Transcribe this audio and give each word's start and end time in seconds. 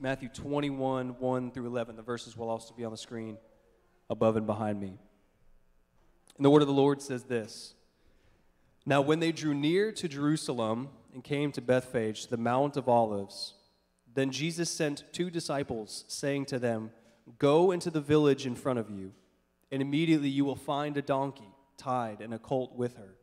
Matthew 0.00 0.28
21, 0.28 1.16
1 1.18 1.50
through 1.50 1.66
11. 1.66 1.96
The 1.96 2.02
verses 2.02 2.36
will 2.36 2.48
also 2.48 2.72
be 2.72 2.84
on 2.84 2.92
the 2.92 2.96
screen 2.96 3.36
above 4.08 4.36
and 4.36 4.46
behind 4.46 4.80
me. 4.80 4.96
And 6.36 6.44
the 6.44 6.50
word 6.50 6.62
of 6.62 6.68
the 6.68 6.74
Lord 6.74 7.02
says 7.02 7.24
this 7.24 7.74
Now, 8.86 9.00
when 9.00 9.18
they 9.18 9.32
drew 9.32 9.54
near 9.54 9.90
to 9.92 10.08
Jerusalem 10.08 10.90
and 11.12 11.24
came 11.24 11.50
to 11.50 11.60
Bethphage, 11.60 12.28
the 12.28 12.36
Mount 12.36 12.76
of 12.76 12.88
Olives, 12.88 13.54
then 14.14 14.30
Jesus 14.30 14.70
sent 14.70 15.02
two 15.12 15.30
disciples, 15.30 16.04
saying 16.06 16.46
to 16.46 16.60
them, 16.60 16.92
Go 17.38 17.72
into 17.72 17.90
the 17.90 18.00
village 18.00 18.46
in 18.46 18.54
front 18.54 18.78
of 18.78 18.88
you, 18.88 19.12
and 19.72 19.82
immediately 19.82 20.28
you 20.28 20.44
will 20.44 20.56
find 20.56 20.96
a 20.96 21.02
donkey 21.02 21.52
tied 21.76 22.20
and 22.20 22.32
a 22.32 22.38
colt 22.38 22.76
with 22.76 22.96
her. 22.96 23.16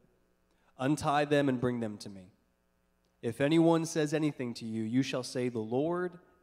Untie 0.77 1.23
them 1.23 1.47
and 1.47 1.59
bring 1.59 1.79
them 1.79 1.97
to 1.99 2.09
me. 2.09 2.33
If 3.21 3.39
anyone 3.39 3.85
says 3.85 4.13
anything 4.13 4.53
to 4.55 4.65
you, 4.65 4.83
you 4.83 5.01
shall 5.03 5.23
say, 5.23 5.47
The 5.47 5.59
Lord 5.59 6.19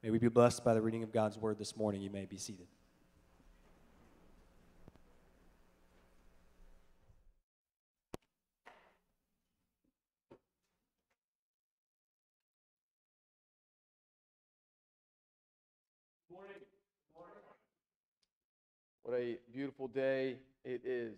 May 0.00 0.10
we 0.10 0.18
be 0.20 0.28
blessed 0.28 0.64
by 0.64 0.74
the 0.74 0.80
reading 0.80 1.02
of 1.02 1.12
God's 1.12 1.36
word 1.36 1.58
this 1.58 1.76
morning. 1.76 2.00
You 2.00 2.10
may 2.10 2.24
be 2.24 2.38
seated. 2.38 2.68
What 19.02 19.18
a 19.18 19.38
beautiful 19.52 19.88
day 19.88 20.36
it 20.64 20.82
is. 20.84 21.16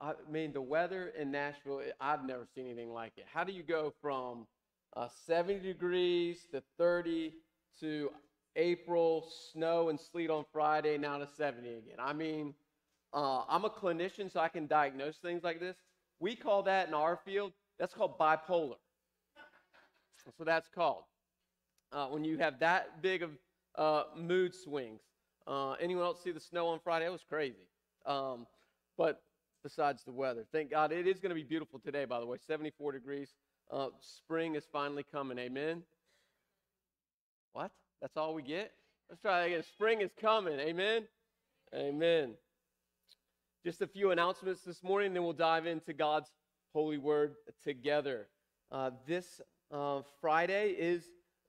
I 0.00 0.12
mean, 0.30 0.52
the 0.52 0.60
weather 0.60 1.12
in 1.18 1.32
Nashville, 1.32 1.80
I've 2.00 2.24
never 2.24 2.46
seen 2.54 2.66
anything 2.66 2.92
like 2.92 3.14
it. 3.16 3.24
How 3.32 3.42
do 3.42 3.52
you 3.52 3.64
go 3.64 3.92
from 4.00 4.46
uh, 4.94 5.08
70 5.26 5.58
degrees 5.60 6.46
to 6.52 6.62
30 6.76 7.32
to 7.80 8.10
April, 8.56 9.28
snow 9.52 9.88
and 9.88 9.98
sleet 10.00 10.30
on 10.30 10.44
Friday, 10.52 10.98
now 10.98 11.18
to 11.18 11.26
70 11.26 11.68
again? 11.68 11.96
I 11.98 12.12
mean, 12.12 12.54
uh, 13.12 13.42
I'm 13.48 13.64
a 13.64 13.70
clinician, 13.70 14.30
so 14.32 14.40
I 14.40 14.48
can 14.48 14.66
diagnose 14.66 15.16
things 15.16 15.42
like 15.42 15.60
this. 15.60 15.76
We 16.20 16.34
call 16.36 16.62
that 16.64 16.88
in 16.88 16.94
our 16.94 17.18
field, 17.24 17.52
that's 17.78 17.94
called 17.94 18.18
bipolar. 18.18 18.76
What 20.36 20.46
that's 20.46 20.68
called. 20.68 21.04
Uh, 21.90 22.06
when 22.08 22.24
you 22.24 22.36
have 22.38 22.60
that 22.60 23.00
big 23.00 23.22
of 23.22 23.30
uh, 23.78 24.04
mood 24.16 24.54
swings. 24.54 25.00
Uh, 25.46 25.72
anyone 25.80 26.04
else 26.04 26.22
see 26.22 26.32
the 26.32 26.40
snow 26.40 26.66
on 26.68 26.80
Friday? 26.82 27.06
It 27.06 27.12
was 27.12 27.24
crazy. 27.26 27.66
Um, 28.04 28.46
but 28.98 29.22
besides 29.62 30.04
the 30.04 30.12
weather, 30.12 30.44
thank 30.52 30.70
God 30.70 30.92
it 30.92 31.06
is 31.06 31.20
going 31.20 31.30
to 31.30 31.34
be 31.34 31.44
beautiful 31.44 31.78
today, 31.78 32.04
by 32.04 32.20
the 32.20 32.26
way 32.26 32.36
74 32.46 32.92
degrees. 32.92 33.32
Uh, 33.70 33.88
spring 34.00 34.56
is 34.56 34.64
finally 34.70 35.04
coming. 35.10 35.38
Amen. 35.38 35.82
What? 37.58 37.72
That's 38.00 38.16
all 38.16 38.34
we 38.34 38.42
get? 38.42 38.70
Let's 39.10 39.20
try 39.20 39.46
again. 39.46 39.64
Spring 39.64 40.00
is 40.00 40.12
coming. 40.20 40.60
Amen. 40.60 41.08
Amen. 41.74 42.34
Just 43.64 43.82
a 43.82 43.88
few 43.88 44.12
announcements 44.12 44.60
this 44.60 44.80
morning, 44.84 45.12
then 45.12 45.24
we'll 45.24 45.32
dive 45.32 45.66
into 45.66 45.92
God's 45.92 46.30
holy 46.72 46.98
word 46.98 47.34
together. 47.64 48.28
Uh, 48.70 48.92
this 49.08 49.40
uh, 49.72 50.02
Friday 50.20 50.76
is 50.78 51.02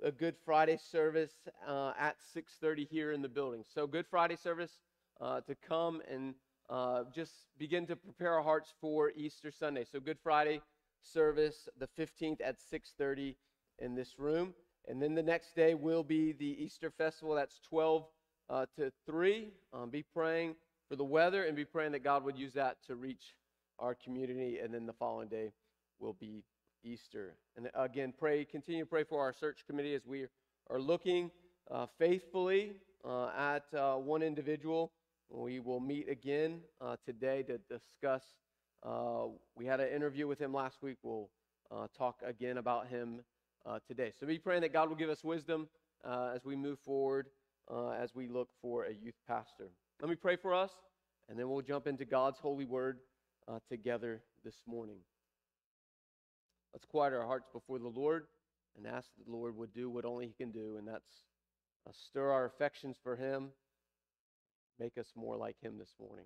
a 0.04 0.10
Good 0.10 0.34
Friday 0.44 0.80
service 0.92 1.34
uh, 1.68 1.92
at 2.00 2.16
6:30 2.36 2.88
here 2.90 3.12
in 3.12 3.22
the 3.22 3.30
building. 3.30 3.64
So 3.72 3.86
Good 3.86 4.08
Friday 4.08 4.36
service 4.36 4.80
uh, 5.22 5.42
to 5.42 5.54
come 5.54 6.02
and 6.12 6.34
uh, 6.72 7.04
just 7.14 7.34
begin 7.60 7.86
to 7.86 7.96
prepare 7.96 8.34
our 8.34 8.42
hearts 8.42 8.74
for 8.82 9.12
Easter 9.16 9.52
Sunday. 9.52 9.86
So 9.86 10.00
Good 10.00 10.18
Friday 10.24 10.62
service 11.04 11.70
the 11.78 11.88
15th 12.00 12.42
at 12.44 12.58
6:30 12.60 13.36
in 13.78 13.94
this 13.94 14.18
room, 14.18 14.56
and 14.90 15.00
then 15.00 15.14
the 15.14 15.24
next 15.24 15.56
day 15.56 15.76
will 15.76 16.04
be 16.04 16.34
the 16.34 16.64
Easter 16.64 16.90
festival. 16.90 17.36
That's 17.36 17.60
12 17.70 18.06
uh, 18.50 18.66
to 18.76 18.92
3. 19.06 19.50
Um, 19.72 19.92
be 19.92 20.02
praying 20.02 20.56
for 20.90 20.96
the 20.96 21.04
weather 21.04 21.44
and 21.44 21.56
be 21.56 21.64
praying 21.64 21.92
that 21.92 22.04
God 22.04 22.24
would 22.24 22.38
use 22.38 22.54
that 22.54 22.78
to 22.88 22.96
reach 22.96 23.36
our 23.78 23.94
community. 23.94 24.58
And 24.58 24.74
then 24.74 24.88
the 24.88 24.94
following 24.94 25.28
day 25.28 25.52
will 26.00 26.14
be 26.20 26.44
Easter. 26.84 27.36
And 27.56 27.70
again, 27.76 28.14
pray, 28.18 28.44
continue 28.46 28.84
to 28.84 28.90
pray 28.90 29.04
for 29.04 29.22
our 29.22 29.32
search 29.32 29.60
committee 29.68 29.94
as 29.94 30.08
we 30.08 30.26
are 30.72 30.80
looking 30.80 31.30
uh, 31.70 31.86
faithfully 32.00 32.74
uh, 33.06 33.30
at 33.38 33.66
uh, 33.78 33.94
one 33.96 34.24
individual. 34.24 34.92
We 35.30 35.60
will 35.60 35.80
meet 35.80 36.10
again 36.10 36.62
uh, 36.82 36.96
today 37.06 37.44
to 37.44 37.60
discuss. 37.72 38.24
Uh, 38.82 39.26
we 39.56 39.68
had 39.68 39.80
an 39.80 39.94
interview 39.94 40.26
with 40.26 40.40
him 40.40 40.52
last 40.52 40.82
week. 40.82 40.98
We'll 41.04 41.30
talk 41.96 42.24
again 42.26 42.58
about 42.58 42.88
him 42.88 43.22
Uh, 43.66 43.78
today. 43.88 44.12
So 44.20 44.26
be 44.26 44.40
praying 44.40 44.62
that 44.62 44.74
God 44.74 44.90
will 44.90 44.96
give 44.96 45.10
us 45.10 45.24
wisdom 45.24 45.68
uh, 46.04 46.32
as 46.34 46.46
we 46.46 46.56
move 46.56 46.80
forward, 46.80 47.28
uh, 47.70 47.90
as 47.90 48.16
we 48.16 48.28
look 48.28 48.50
for 48.62 48.86
a 48.86 48.94
youth 48.94 49.18
pastor. 49.28 49.70
Let 50.02 50.10
me 50.10 50.16
pray 50.16 50.38
for 50.38 50.56
us, 50.56 50.72
and 51.28 51.38
then 51.38 51.50
we'll 51.50 51.62
jump 51.62 51.86
into 51.86 52.06
God's 52.06 52.40
holy 52.40 52.66
word 52.66 53.00
together 53.68 54.22
this 54.46 54.56
morning. 54.66 55.00
Let's 56.74 56.86
quiet 56.86 57.14
our 57.14 57.26
hearts 57.26 57.48
before 57.52 57.80
the 57.80 57.90
Lord 57.90 58.28
and 58.78 58.88
ask 58.88 59.10
that 59.18 59.26
the 59.26 59.32
Lord 59.32 59.58
would 59.58 59.74
do 59.74 59.90
what 59.90 60.06
only 60.06 60.28
He 60.28 60.34
can 60.34 60.52
do, 60.52 60.78
and 60.78 60.88
that's 60.88 61.24
uh, 61.88 61.92
stir 61.92 62.30
our 62.32 62.46
affections 62.46 62.98
for 63.02 63.16
Him, 63.16 63.50
make 64.80 64.98
us 64.98 65.08
more 65.16 65.36
like 65.36 65.58
Him 65.62 65.78
this 65.78 65.94
morning. 66.00 66.26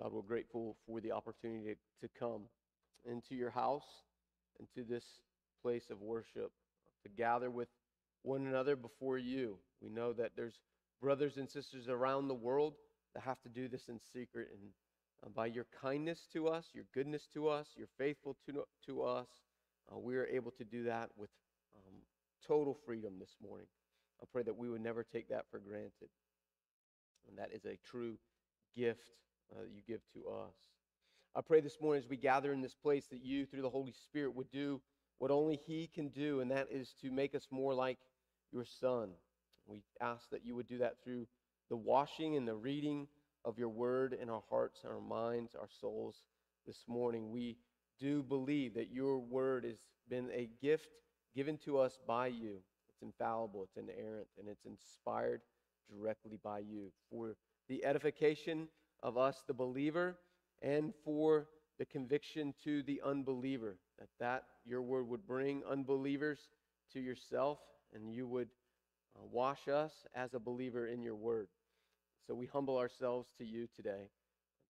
God, 0.00 0.12
we're 0.12 0.22
grateful 0.22 0.76
for 0.86 1.00
the 1.00 1.12
opportunity 1.12 1.76
to 2.00 2.08
come 2.18 2.42
into 3.04 3.34
your 3.34 3.50
house, 3.50 3.86
into 4.58 4.88
this 4.88 5.04
place 5.62 5.84
of 5.90 6.00
worship 6.00 6.50
to 7.02 7.08
gather 7.16 7.50
with 7.50 7.68
one 8.22 8.46
another 8.46 8.76
before 8.76 9.18
you. 9.18 9.58
We 9.80 9.90
know 9.90 10.12
that 10.14 10.32
there's 10.36 10.58
brothers 11.00 11.36
and 11.36 11.48
sisters 11.48 11.88
around 11.88 12.28
the 12.28 12.34
world 12.34 12.74
that 13.14 13.22
have 13.22 13.40
to 13.42 13.48
do 13.48 13.68
this 13.68 13.88
in 13.88 14.00
secret. 14.12 14.48
And 14.52 14.70
uh, 15.24 15.28
by 15.28 15.46
your 15.46 15.66
kindness 15.80 16.26
to 16.32 16.48
us, 16.48 16.66
your 16.72 16.84
goodness 16.92 17.28
to 17.34 17.48
us, 17.48 17.68
your 17.76 17.88
faithful 17.98 18.36
to, 18.46 18.64
to 18.86 19.02
us, 19.02 19.28
uh, 19.92 19.98
we 19.98 20.16
are 20.16 20.26
able 20.26 20.50
to 20.52 20.64
do 20.64 20.84
that 20.84 21.10
with 21.16 21.30
um, 21.76 21.94
total 22.46 22.76
freedom 22.86 23.14
this 23.20 23.36
morning. 23.46 23.66
I 24.20 24.26
pray 24.32 24.42
that 24.42 24.56
we 24.56 24.70
would 24.70 24.82
never 24.82 25.04
take 25.04 25.28
that 25.28 25.44
for 25.50 25.58
granted. 25.58 26.08
And 27.28 27.38
that 27.38 27.50
is 27.54 27.64
a 27.64 27.78
true 27.90 28.16
gift 28.76 29.10
uh, 29.52 29.62
that 29.62 29.70
you 29.70 29.82
give 29.86 30.00
to 30.14 30.28
us. 30.28 30.54
I 31.34 31.40
pray 31.40 31.60
this 31.60 31.80
morning 31.80 32.02
as 32.02 32.08
we 32.08 32.16
gather 32.16 32.52
in 32.52 32.60
this 32.60 32.74
place 32.74 33.06
that 33.10 33.24
you, 33.24 33.46
through 33.46 33.62
the 33.62 33.70
Holy 33.70 33.92
Spirit, 33.92 34.34
would 34.36 34.50
do 34.50 34.80
what 35.18 35.30
only 35.30 35.56
He 35.66 35.88
can 35.92 36.08
do, 36.08 36.40
and 36.40 36.50
that 36.50 36.68
is 36.70 36.94
to 37.02 37.10
make 37.10 37.34
us 37.34 37.48
more 37.50 37.74
like 37.74 37.98
your 38.52 38.64
Son. 38.64 39.10
We 39.66 39.82
ask 40.00 40.30
that 40.30 40.44
you 40.44 40.54
would 40.54 40.68
do 40.68 40.78
that 40.78 40.96
through 41.02 41.26
the 41.70 41.76
washing 41.76 42.36
and 42.36 42.46
the 42.46 42.54
reading 42.54 43.08
of 43.44 43.58
your 43.58 43.68
word 43.68 44.16
in 44.20 44.28
our 44.28 44.42
hearts, 44.48 44.80
our 44.84 45.00
minds, 45.00 45.54
our 45.54 45.68
souls 45.80 46.22
this 46.66 46.84
morning. 46.86 47.30
We 47.30 47.56
do 47.98 48.22
believe 48.22 48.74
that 48.74 48.92
your 48.92 49.18
word 49.18 49.64
has 49.64 49.78
been 50.08 50.30
a 50.32 50.48
gift 50.60 50.88
given 51.34 51.58
to 51.64 51.78
us 51.78 51.98
by 52.06 52.28
you. 52.28 52.58
It's 52.88 53.02
infallible, 53.02 53.64
it's 53.64 53.76
inerrant, 53.76 54.28
and 54.38 54.48
it's 54.48 54.66
inspired 54.66 55.40
directly 55.90 56.38
by 56.42 56.60
you 56.60 56.92
for 57.10 57.36
the 57.68 57.84
edification 57.84 58.68
of 59.04 59.16
us, 59.16 59.44
the 59.46 59.54
believer, 59.54 60.18
and 60.62 60.92
for 61.04 61.46
the 61.78 61.84
conviction 61.84 62.54
to 62.64 62.82
the 62.84 63.00
unbeliever, 63.04 63.76
that 63.98 64.08
that 64.18 64.44
your 64.64 64.82
word 64.82 65.06
would 65.08 65.26
bring 65.26 65.62
unbelievers 65.70 66.38
to 66.92 67.00
yourself 67.00 67.58
and 67.94 68.12
you 68.12 68.26
would 68.26 68.48
uh, 69.16 69.24
wash 69.30 69.68
us 69.68 69.92
as 70.14 70.34
a 70.34 70.38
believer 70.38 70.88
in 70.88 71.02
your 71.02 71.14
word. 71.14 71.48
So 72.26 72.34
we 72.34 72.46
humble 72.46 72.78
ourselves 72.78 73.28
to 73.38 73.44
you 73.44 73.68
today. 73.76 74.08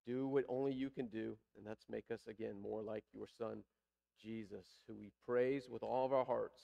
Do 0.05 0.27
what 0.27 0.43
only 0.49 0.73
you 0.73 0.89
can 0.89 1.07
do, 1.07 1.37
and 1.57 1.65
that's 1.65 1.85
make 1.89 2.11
us 2.11 2.19
again 2.27 2.61
more 2.61 2.83
like 2.83 3.03
your 3.13 3.27
son, 3.39 3.63
Jesus, 4.21 4.65
who 4.87 4.93
we 4.93 5.11
praise 5.25 5.63
with 5.69 5.81
all 5.81 6.05
of 6.05 6.13
our 6.13 6.25
hearts. 6.25 6.59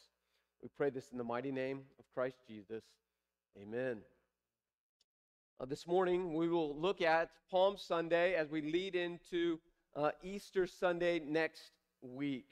We 0.61 0.69
pray 0.77 0.91
this 0.91 1.09
in 1.11 1.17
the 1.17 1.23
mighty 1.23 1.51
name 1.51 1.81
of 1.97 2.05
Christ 2.13 2.37
Jesus. 2.47 2.83
Amen. 3.59 4.01
Uh, 5.59 5.65
this 5.65 5.85
morning, 5.85 6.33
we 6.33 6.47
will 6.47 6.75
look 6.75 7.01
at 7.01 7.29
Palm 7.49 7.75
Sunday 7.77 8.33
as 8.35 8.49
we 8.49 8.61
lead 8.61 8.95
into 8.95 9.59
uh, 9.95 10.11
Easter 10.23 10.65
Sunday 10.65 11.19
next 11.19 11.71
week. 12.01 12.45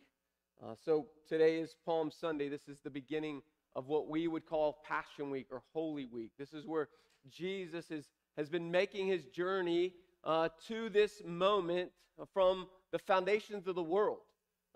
Uh, 0.64 0.76
so 0.84 1.08
today 1.28 1.58
is 1.58 1.76
Palm 1.86 2.12
Sunday. 2.12 2.50
This 2.50 2.68
is 2.68 2.80
the 2.82 2.90
beginning 2.90 3.42
of 3.76 3.88
what 3.88 4.08
we 4.08 4.28
would 4.28 4.46
call 4.46 4.80
Passion 4.88 5.32
Week 5.32 5.48
or 5.52 5.64
Holy 5.74 6.06
Week. 6.06 6.32
This 6.38 6.54
is 6.54 6.68
where 6.68 6.90
Jesus 7.30 7.90
is, 7.92 8.06
has 8.38 8.50
been 8.50 8.70
making 8.70 9.08
his 9.08 9.26
journey 9.26 9.94
uh, 10.24 10.50
to 10.68 10.90
this 10.90 11.22
moment 11.26 11.92
from 12.34 12.68
the 12.92 13.00
foundations 13.00 13.68
of 13.68 13.76
the 13.76 13.84
world. 13.84 14.20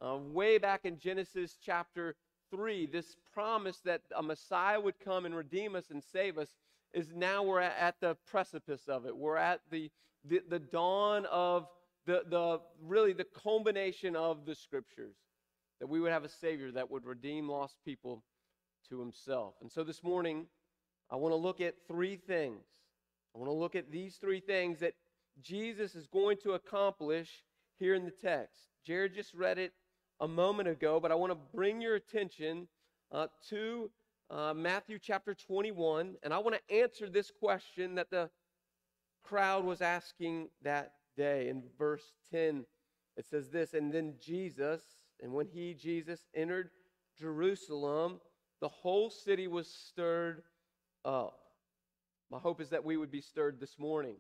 Uh, 0.02 0.18
way 0.18 0.58
back 0.58 0.86
in 0.86 0.98
Genesis 0.98 1.58
chapter 1.64 2.16
3, 2.50 2.88
this 2.88 3.16
promise 3.34 3.78
that 3.86 4.02
a 4.16 4.24
Messiah 4.24 4.80
would 4.80 5.00
come 5.00 5.26
and 5.26 5.36
redeem 5.36 5.76
us 5.76 5.92
and 5.92 6.04
save 6.04 6.38
us 6.38 6.50
is 6.94 7.12
now 7.14 7.44
we're 7.44 7.60
at 7.60 7.96
the 8.00 8.16
precipice 8.28 8.88
of 8.88 9.06
it. 9.06 9.16
We're 9.16 9.38
at 9.38 9.62
the, 9.72 9.90
the, 10.26 10.42
the 10.48 10.60
dawn 10.60 11.26
of 11.26 11.68
the, 12.06 12.24
the 12.30 12.60
really 12.82 13.14
the 13.14 13.26
culmination 13.44 14.16
of 14.16 14.46
the 14.46 14.56
scriptures 14.56 15.16
that 15.80 15.88
we 15.88 16.00
would 16.00 16.12
have 16.12 16.24
a 16.24 16.30
savior 16.30 16.72
that 16.72 16.90
would 16.92 17.06
redeem 17.06 17.50
lost 17.50 17.78
people 17.84 18.24
to 18.90 19.00
himself. 19.00 19.56
And 19.62 19.72
so 19.72 19.84
this 19.84 20.04
morning 20.04 20.48
i 21.10 21.16
want 21.16 21.32
to 21.32 21.38
look 21.38 21.62
at 21.62 21.76
three 21.88 22.16
things. 22.16 22.64
I 23.36 23.40
want 23.40 23.50
to 23.50 23.54
look 23.54 23.76
at 23.76 23.92
these 23.92 24.16
three 24.16 24.40
things 24.40 24.80
that 24.80 24.94
jesus 25.42 25.96
is 25.96 26.08
going 26.08 26.38
to 26.44 26.52
accomplish 26.54 27.44
here 27.80 27.96
in 27.96 28.06
the 28.06 28.12
text. 28.12 28.56
Jared 28.86 29.14
just 29.16 29.34
read 29.34 29.58
it 29.58 29.74
a 30.20 30.28
moment 30.28 30.70
ago 30.70 31.00
but 31.00 31.12
i 31.12 31.16
want 31.16 31.32
to 31.32 31.38
bring 31.54 31.82
your 31.82 31.96
attention 31.96 32.68
uh, 33.12 33.28
to 33.50 33.90
uh, 34.30 34.54
matthew 34.54 34.98
chapter 35.00 35.34
21 35.34 36.16
and 36.24 36.34
i 36.34 36.38
want 36.38 36.56
to 36.56 36.76
answer 36.76 37.10
this 37.10 37.32
question 37.40 37.96
that 37.96 38.10
the 38.10 38.30
crowd 39.24 39.64
was 39.64 39.82
asking 39.82 40.50
that 40.62 40.94
day. 41.16 41.50
In 41.50 41.64
verse 41.78 42.14
10, 42.32 42.66
it 43.18 43.26
says 43.26 43.50
this 43.50 43.74
And 43.74 43.92
then 43.92 44.16
Jesus, 44.20 44.82
and 45.22 45.34
when 45.34 45.48
he, 45.48 45.74
Jesus, 45.74 46.22
entered 46.36 46.70
Jerusalem, 47.18 48.20
the 48.62 48.68
whole 48.68 49.10
city 49.10 49.48
was 49.48 49.68
stirred 49.68 50.44
up. 51.06 51.40
My 52.32 52.40
hope 52.40 52.62
is 52.62 52.70
that 52.70 52.84
we 52.84 52.98
would 52.98 53.12
be 53.12 53.22
stirred 53.22 53.60
this 53.60 53.78
morning, 53.78 54.16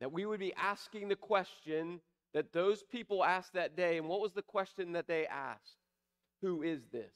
that 0.00 0.12
we 0.12 0.26
would 0.26 0.40
be 0.40 0.54
asking 0.54 1.08
the 1.08 1.16
question 1.16 2.00
that 2.34 2.52
those 2.52 2.82
people 2.82 3.24
asked 3.24 3.54
that 3.54 3.76
day. 3.76 3.96
And 3.96 4.06
what 4.06 4.20
was 4.20 4.32
the 4.32 4.42
question 4.42 4.92
that 4.92 5.08
they 5.08 5.26
asked? 5.26 5.78
Who 6.42 6.62
is 6.62 6.82
this? 6.92 7.12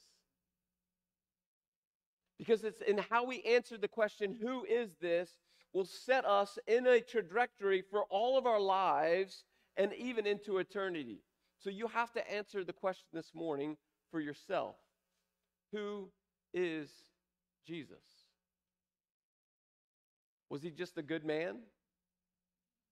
Because 2.37 2.63
it's 2.63 2.81
in 2.81 2.97
how 2.97 3.25
we 3.25 3.41
answer 3.43 3.77
the 3.77 3.87
question, 3.87 4.37
Who 4.41 4.65
is 4.65 4.89
this? 5.01 5.29
will 5.73 5.85
set 5.85 6.23
us 6.23 6.59
in 6.67 6.85
a 6.85 7.01
trajectory 7.01 7.83
for 7.89 8.03
all 8.03 8.37
of 8.37 8.45
our 8.45 8.59
lives 8.59 9.43
and 9.75 9.91
even 9.93 10.27
into 10.27 10.59
eternity. 10.59 11.19
So 11.57 11.69
you 11.69 11.87
have 11.87 12.11
to 12.13 12.31
answer 12.31 12.63
the 12.63 12.73
question 12.73 13.07
this 13.11 13.31
morning 13.33 13.77
for 14.11 14.19
yourself 14.19 14.75
Who 15.71 16.09
is 16.53 16.89
Jesus? 17.65 18.03
Was 20.49 20.61
he 20.61 20.69
just 20.69 20.97
a 20.97 21.01
good 21.01 21.25
man? 21.25 21.57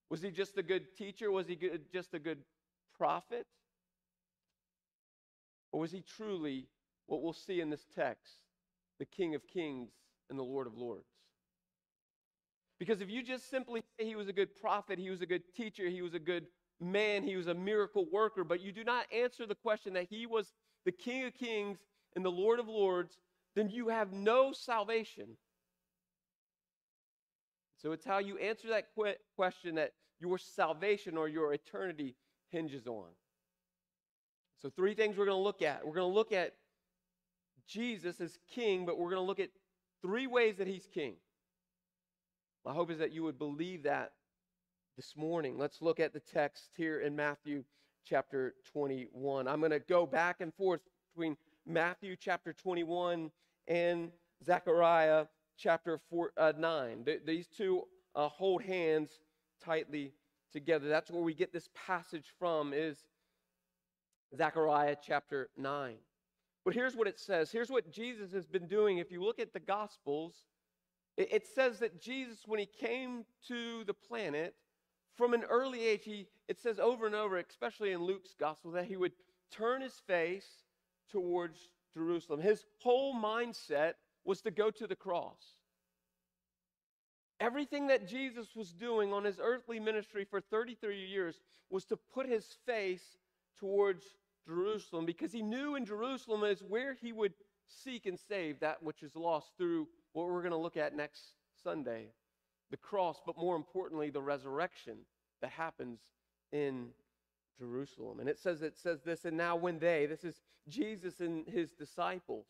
Was 0.10 0.22
he 0.22 0.32
just 0.32 0.58
a 0.58 0.64
good 0.64 0.96
teacher? 0.98 1.32
Was 1.32 1.48
he 1.48 1.56
good, 1.56 1.82
just 1.94 2.14
a 2.14 2.20
good 2.20 2.40
prophet? 2.98 3.46
Or 5.72 5.82
was 5.82 5.92
he 5.92 6.02
truly 6.02 6.68
what 7.06 7.22
we'll 7.22 7.34
see 7.34 7.62
in 7.62 7.70
this 7.70 7.86
text, 7.96 8.34
the 9.02 9.06
King 9.06 9.34
of 9.34 9.48
Kings 9.48 9.90
and 10.30 10.38
the 10.38 10.44
Lord 10.44 10.68
of 10.68 10.78
Lords? 10.78 11.08
Because 12.78 13.02
if 13.02 13.10
you 13.10 13.24
just 13.24 13.50
simply 13.50 13.82
say 13.98 14.06
he 14.06 14.16
was 14.16 14.28
a 14.28 14.34
good 14.34 14.56
prophet, 14.62 15.00
he 15.00 15.10
was 15.10 15.22
a 15.22 15.26
good 15.26 15.42
teacher, 15.56 15.90
he 15.90 16.04
was 16.04 16.14
a 16.14 16.20
good 16.20 16.46
man, 16.80 17.24
he 17.24 17.36
was 17.36 17.48
a 17.48 17.54
miracle 17.56 18.06
worker, 18.12 18.44
but 18.44 18.62
you 18.62 18.72
do 18.72 18.84
not 18.84 19.06
answer 19.12 19.48
the 19.48 19.56
question 19.56 19.94
that 19.94 20.06
he 20.08 20.28
was 20.28 20.54
the 20.86 20.92
King 20.92 21.26
of 21.26 21.34
Kings 21.34 21.80
and 22.16 22.24
the 22.24 22.30
Lord 22.30 22.60
of 22.60 22.68
Lords, 22.68 23.18
then 23.56 23.70
you 23.70 23.88
have 23.88 24.14
no 24.14 24.52
salvation. 24.52 25.30
So 27.82 27.92
it's 27.94 28.06
how 28.06 28.20
you 28.20 28.38
answer 28.38 28.68
that 28.70 28.86
question 29.36 29.76
that 29.76 29.94
your 30.20 30.38
salvation 30.38 31.18
or 31.18 31.28
your 31.28 31.54
eternity 31.54 32.16
hinges 32.52 32.86
on. 32.86 33.10
So, 34.62 34.70
three 34.70 34.94
things 34.94 35.18
we're 35.18 35.26
going 35.26 35.40
to 35.40 35.44
look 35.44 35.64
at. 35.64 35.84
We're 35.84 35.96
going 35.96 36.12
to 36.12 36.16
look 36.16 36.32
at 36.32 36.54
Jesus 37.72 38.20
as 38.20 38.38
king, 38.54 38.86
but 38.86 38.98
we're 38.98 39.10
going 39.10 39.22
to 39.22 39.28
look 39.28 39.40
at 39.40 39.50
three 40.02 40.28
ways 40.28 40.58
that 40.58 40.68
he's 40.68 40.88
king. 40.94 41.16
My 42.66 42.74
hope 42.74 42.92
is 42.92 43.00
that 43.00 43.12
you 43.12 43.24
would 43.24 43.40
believe 43.40 43.84
that 43.84 44.12
this 44.98 45.16
morning. 45.16 45.58
Let's 45.58 45.82
look 45.82 46.00
at 46.00 46.14
the 46.14 46.20
text 46.20 46.70
here 46.76 47.00
in 47.00 47.16
Matthew 47.16 47.64
chapter 48.06 48.56
21. 48.74 49.48
I'm 49.48 49.60
going 49.60 49.72
to 49.72 49.80
go 49.80 50.06
back 50.06 50.42
and 50.42 50.54
forth 50.54 50.82
between 51.14 51.38
Matthew 51.66 52.16
chapter 52.16 52.54
21 52.54 53.32
and 53.68 54.12
Zechariah 54.44 55.26
chapter 55.58 56.00
four, 56.10 56.34
uh, 56.38 56.54
9. 56.58 57.06
Th- 57.06 57.22
these 57.26 57.48
two 57.48 57.84
uh, 58.16 58.28
hold 58.28 58.64
hands 58.64 59.22
tightly 59.64 60.14
together. 60.52 60.90
That's 60.90 61.10
where 61.10 61.24
we 61.24 61.34
get 61.34 61.54
this 61.54 61.70
passage 61.88 62.34
from 62.38 62.74
is 62.74 62.98
Zechariah 64.36 64.98
chapter 65.02 65.50
9. 65.58 65.96
But 66.64 66.74
here's 66.74 66.96
what 66.96 67.08
it 67.08 67.20
says. 67.20 67.52
Here's 67.52 67.70
what 67.70 67.92
Jesus 67.92 68.32
has 68.34 68.46
been 68.46 68.68
doing. 68.68 69.00
If 69.00 69.12
you 69.12 69.24
look 69.24 69.40
at 69.40 69.54
the 69.54 69.60
Gospels, 69.60 70.36
it 71.18 71.48
says 71.48 71.80
that 71.80 72.02
Jesus, 72.02 72.44
when 72.46 72.60
he 72.60 72.66
came 72.66 73.26
to 73.48 73.84
the 73.84 73.94
planet, 73.94 74.56
from 75.16 75.34
an 75.34 75.44
early 75.44 75.86
age, 75.86 76.04
he, 76.06 76.28
it 76.48 76.60
says 76.60 76.80
over 76.80 77.06
and 77.06 77.16
over, 77.16 77.38
especially 77.38 77.92
in 77.92 78.04
Luke's 78.04 78.34
gospel, 78.40 78.72
that 78.72 78.86
he 78.86 78.98
would 78.98 79.12
turn 79.52 79.82
his 79.82 79.94
face 80.08 80.48
towards 81.12 81.70
Jerusalem. 81.94 82.40
His 82.40 82.66
whole 82.82 83.14
mindset 83.14 83.94
was 84.24 84.42
to 84.42 84.52
go 84.52 84.72
to 84.72 84.88
the 84.88 84.96
cross. 84.96 85.42
Everything 87.40 87.88
that 87.88 88.08
Jesus 88.08 88.56
was 88.56 88.72
doing 88.72 89.12
on 89.12 89.24
his 89.24 89.40
earthly 89.42 89.80
ministry 89.80 90.26
for 90.26 90.40
33 90.40 91.06
years 91.08 91.42
was 91.70 91.86
to 91.86 91.98
put 91.98 92.30
his 92.30 92.46
face 92.66 93.18
towards 93.60 94.06
Jerusalem 94.46 95.06
because 95.06 95.32
he 95.32 95.42
knew 95.42 95.76
in 95.76 95.86
Jerusalem 95.86 96.44
is 96.44 96.62
where 96.62 96.94
he 96.94 97.12
would 97.12 97.34
seek 97.68 98.06
and 98.06 98.20
save 98.20 98.60
that 98.60 98.84
which 98.84 99.04
is 99.04 99.16
lost 99.16 99.52
through 99.58 99.88
what 100.14 100.28
we're 100.28 100.42
going 100.42 100.52
to 100.52 100.58
look 100.58 100.78
at 100.78 100.96
next 100.96 101.34
Sunday 101.64 102.08
the 102.72 102.78
cross, 102.78 103.22
but 103.26 103.38
more 103.38 103.56
importantly, 103.56 104.10
the 104.10 104.22
resurrection 104.22 104.98
that 105.42 105.52
happens 105.52 106.00
in 106.52 106.88
Jerusalem. 107.60 108.20
And 108.20 108.30
it 108.30 108.40
says 108.40 108.62
it 108.62 108.78
says 108.78 109.02
this, 109.04 109.26
and 109.26 109.38
now 109.38 109.56
when 109.58 109.78
they, 109.78 110.06
this 110.06 110.24
is 110.24 110.42
Jesus 110.68 111.20
and 111.20 111.46
his 111.48 111.72
disciples, 111.74 112.48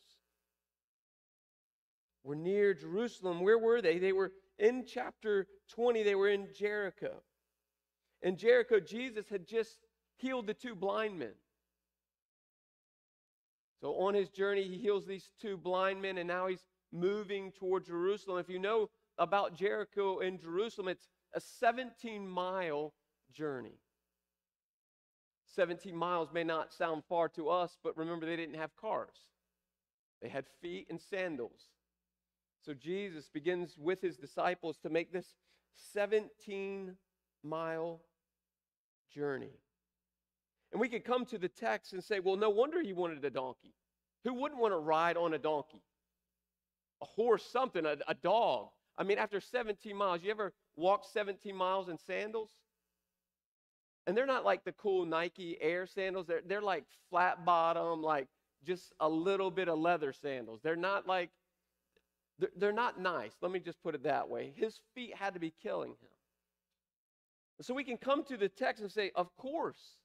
were 2.24 2.36
near 2.36 2.72
Jerusalem, 2.72 3.40
where 3.40 3.58
were 3.58 3.82
they? 3.82 3.98
They 3.98 4.12
were 4.12 4.32
in 4.58 4.84
chapter 4.86 5.48
20, 5.74 6.04
they 6.04 6.14
were 6.14 6.28
in 6.28 6.48
Jericho. 6.56 7.14
In 8.22 8.36
Jericho, 8.36 8.78
Jesus 8.78 9.28
had 9.28 9.46
just 9.46 9.78
healed 10.16 10.46
the 10.46 10.54
two 10.54 10.76
blind 10.76 11.18
men. 11.18 11.32
So 13.82 13.94
on 13.96 14.14
his 14.14 14.28
journey, 14.28 14.62
he 14.62 14.78
heals 14.78 15.06
these 15.06 15.32
two 15.40 15.56
blind 15.56 16.00
men, 16.00 16.16
and 16.18 16.28
now 16.28 16.46
he's 16.46 16.64
moving 16.92 17.50
toward 17.50 17.84
Jerusalem. 17.84 18.38
If 18.38 18.48
you 18.48 18.60
know 18.60 18.88
about 19.18 19.56
Jericho 19.56 20.20
and 20.20 20.40
Jerusalem, 20.40 20.86
it's 20.86 21.08
a 21.34 21.40
17 21.40 22.28
mile 22.28 22.94
journey. 23.32 23.80
17 25.56 25.96
miles 25.96 26.28
may 26.32 26.44
not 26.44 26.72
sound 26.72 27.02
far 27.08 27.28
to 27.30 27.48
us, 27.48 27.76
but 27.82 27.96
remember, 27.96 28.24
they 28.24 28.36
didn't 28.36 28.54
have 28.54 28.70
cars, 28.76 29.26
they 30.22 30.28
had 30.28 30.44
feet 30.60 30.86
and 30.88 31.00
sandals. 31.00 31.70
So 32.64 32.74
Jesus 32.74 33.28
begins 33.28 33.76
with 33.76 34.00
his 34.00 34.16
disciples 34.16 34.78
to 34.84 34.90
make 34.90 35.12
this 35.12 35.34
17 35.92 36.94
mile 37.42 38.00
journey. 39.12 39.58
And 40.72 40.80
we 40.80 40.88
could 40.88 41.04
come 41.04 41.26
to 41.26 41.38
the 41.38 41.48
text 41.48 41.92
and 41.92 42.02
say, 42.02 42.20
well, 42.20 42.36
no 42.36 42.50
wonder 42.50 42.82
he 42.82 42.92
wanted 42.92 43.24
a 43.24 43.30
donkey. 43.30 43.74
Who 44.24 44.34
wouldn't 44.34 44.60
want 44.60 44.72
to 44.72 44.78
ride 44.78 45.16
on 45.16 45.34
a 45.34 45.38
donkey? 45.38 45.82
a 47.02 47.04
horse, 47.04 47.44
something, 47.44 47.84
a, 47.84 47.96
a 48.08 48.14
dog. 48.14 48.68
I 48.96 49.02
mean, 49.02 49.18
after 49.18 49.40
17 49.40 49.94
miles, 49.96 50.22
you 50.22 50.30
ever 50.30 50.52
walk 50.76 51.04
17 51.12 51.54
miles 51.54 51.88
in 51.88 51.98
sandals? 51.98 52.50
And 54.06 54.16
they're 54.16 54.26
not 54.26 54.44
like 54.44 54.64
the 54.64 54.72
cool 54.72 55.04
Nike 55.04 55.58
Air 55.60 55.86
sandals. 55.86 56.26
They're, 56.26 56.42
they're 56.46 56.62
like 56.62 56.84
flat 57.10 57.44
bottom, 57.44 58.02
like 58.02 58.28
just 58.64 58.92
a 59.00 59.08
little 59.08 59.50
bit 59.50 59.68
of 59.68 59.78
leather 59.78 60.12
sandals. 60.12 60.60
They're 60.62 60.76
not 60.76 61.06
like, 61.06 61.30
they're, 62.38 62.50
they're 62.56 62.72
not 62.72 63.00
nice. 63.00 63.32
Let 63.40 63.52
me 63.52 63.60
just 63.60 63.82
put 63.82 63.94
it 63.94 64.04
that 64.04 64.28
way. 64.28 64.52
His 64.56 64.80
feet 64.94 65.14
had 65.14 65.34
to 65.34 65.40
be 65.40 65.52
killing 65.62 65.90
him. 65.90 66.08
So 67.60 67.74
we 67.74 67.84
can 67.84 67.96
come 67.96 68.24
to 68.24 68.36
the 68.36 68.48
text 68.48 68.82
and 68.82 68.90
say, 68.90 69.12
of 69.14 69.34
course, 69.36 69.98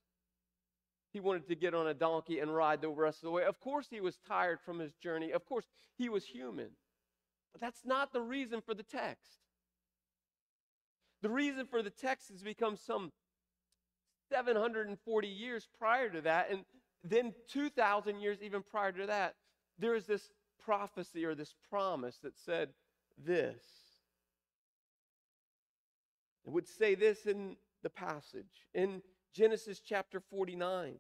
he 1.11 1.19
wanted 1.19 1.47
to 1.47 1.55
get 1.55 1.73
on 1.73 1.87
a 1.87 1.93
donkey 1.93 2.39
and 2.39 2.53
ride 2.53 2.81
the 2.81 2.89
rest 2.89 3.19
of 3.19 3.27
the 3.27 3.31
way. 3.31 3.43
Of 3.43 3.59
course, 3.59 3.87
he 3.89 4.01
was 4.01 4.17
tired 4.27 4.59
from 4.63 4.79
his 4.79 4.93
journey. 4.95 5.31
Of 5.31 5.45
course, 5.45 5.65
he 5.97 6.09
was 6.09 6.25
human. 6.25 6.69
But 7.51 7.61
that's 7.61 7.85
not 7.85 8.13
the 8.13 8.21
reason 8.21 8.61
for 8.61 8.73
the 8.73 8.83
text. 8.83 9.39
The 11.21 11.29
reason 11.29 11.65
for 11.65 11.81
the 11.81 11.89
text 11.89 12.29
has 12.29 12.43
become 12.43 12.77
some 12.77 13.11
740 14.29 15.27
years 15.27 15.67
prior 15.79 16.09
to 16.09 16.21
that, 16.21 16.51
and 16.51 16.65
then 17.03 17.33
2,000 17.49 18.19
years 18.19 18.39
even 18.41 18.61
prior 18.61 18.91
to 18.91 19.07
that. 19.07 19.35
There 19.79 19.95
is 19.95 20.05
this 20.05 20.29
prophecy 20.63 21.25
or 21.25 21.33
this 21.33 21.55
promise 21.69 22.17
that 22.23 22.37
said 22.37 22.69
this. 23.17 23.63
It 26.45 26.51
would 26.51 26.67
say 26.67 26.95
this 26.95 27.25
in 27.25 27.57
the 27.83 27.89
passage 27.89 28.67
in 28.73 29.01
Genesis 29.37 29.79
chapter 29.79 30.19
49. 30.19 30.95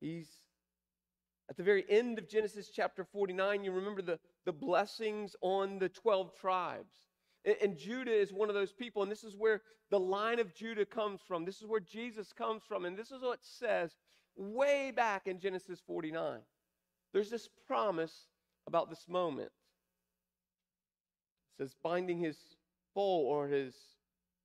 He's 0.00 0.28
at 1.50 1.56
the 1.56 1.64
very 1.64 1.84
end 1.88 2.18
of 2.18 2.28
Genesis 2.28 2.70
chapter 2.72 3.04
49, 3.04 3.64
you 3.64 3.72
remember 3.72 4.00
the, 4.00 4.20
the 4.46 4.52
blessings 4.52 5.34
on 5.42 5.80
the 5.80 5.88
12 5.88 6.32
tribes. 6.40 6.94
And, 7.44 7.56
and, 7.60 7.76
Judah 7.76 8.14
is 8.14 8.32
one 8.32 8.48
of 8.48 8.54
those 8.54 8.72
people, 8.72 9.02
and 9.02 9.10
this 9.10 9.24
is 9.24 9.34
where 9.36 9.62
the 9.90 9.98
line 9.98 10.38
of 10.38 10.54
Judah 10.54 10.86
comes 10.86 11.20
from. 11.26 11.44
This 11.44 11.60
is 11.60 11.66
where 11.66 11.80
Jesus 11.80 12.32
comes 12.32 12.62
from. 12.66 12.84
And 12.84 12.96
this 12.96 13.10
is 13.10 13.20
what 13.20 13.40
says 13.42 13.96
way 14.36 14.92
back 14.92 15.26
in 15.26 15.40
Genesis 15.40 15.82
49. 15.86 16.38
There's 17.12 17.30
this 17.30 17.48
promise 17.66 18.28
about 18.66 18.88
this 18.90 19.06
moment. 19.08 19.50
It 21.58 21.64
says, 21.64 21.74
binding 21.82 22.20
his 22.20 22.38
foal 22.94 23.26
or 23.26 23.48
his 23.48 23.74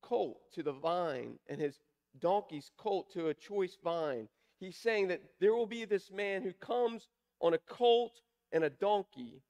colt 0.02 0.40
to 0.56 0.64
the 0.64 0.74
vine 0.74 1.38
and 1.48 1.62
his 1.62 1.78
donkey's 2.20 2.72
colt 2.78 3.12
to 3.14 3.28
a 3.28 3.34
choice 3.34 3.78
vine. 3.84 4.28
He's 4.60 4.78
saying 4.78 5.08
that 5.10 5.22
there 5.40 5.54
will 5.54 5.68
be 5.68 5.86
this 5.86 6.12
man 6.12 6.42
who 6.42 6.54
comes 6.54 7.08
on 7.42 7.54
a 7.54 7.60
colt 7.60 8.14
and 8.52 8.64
a 8.64 8.70
donkey 8.70 9.42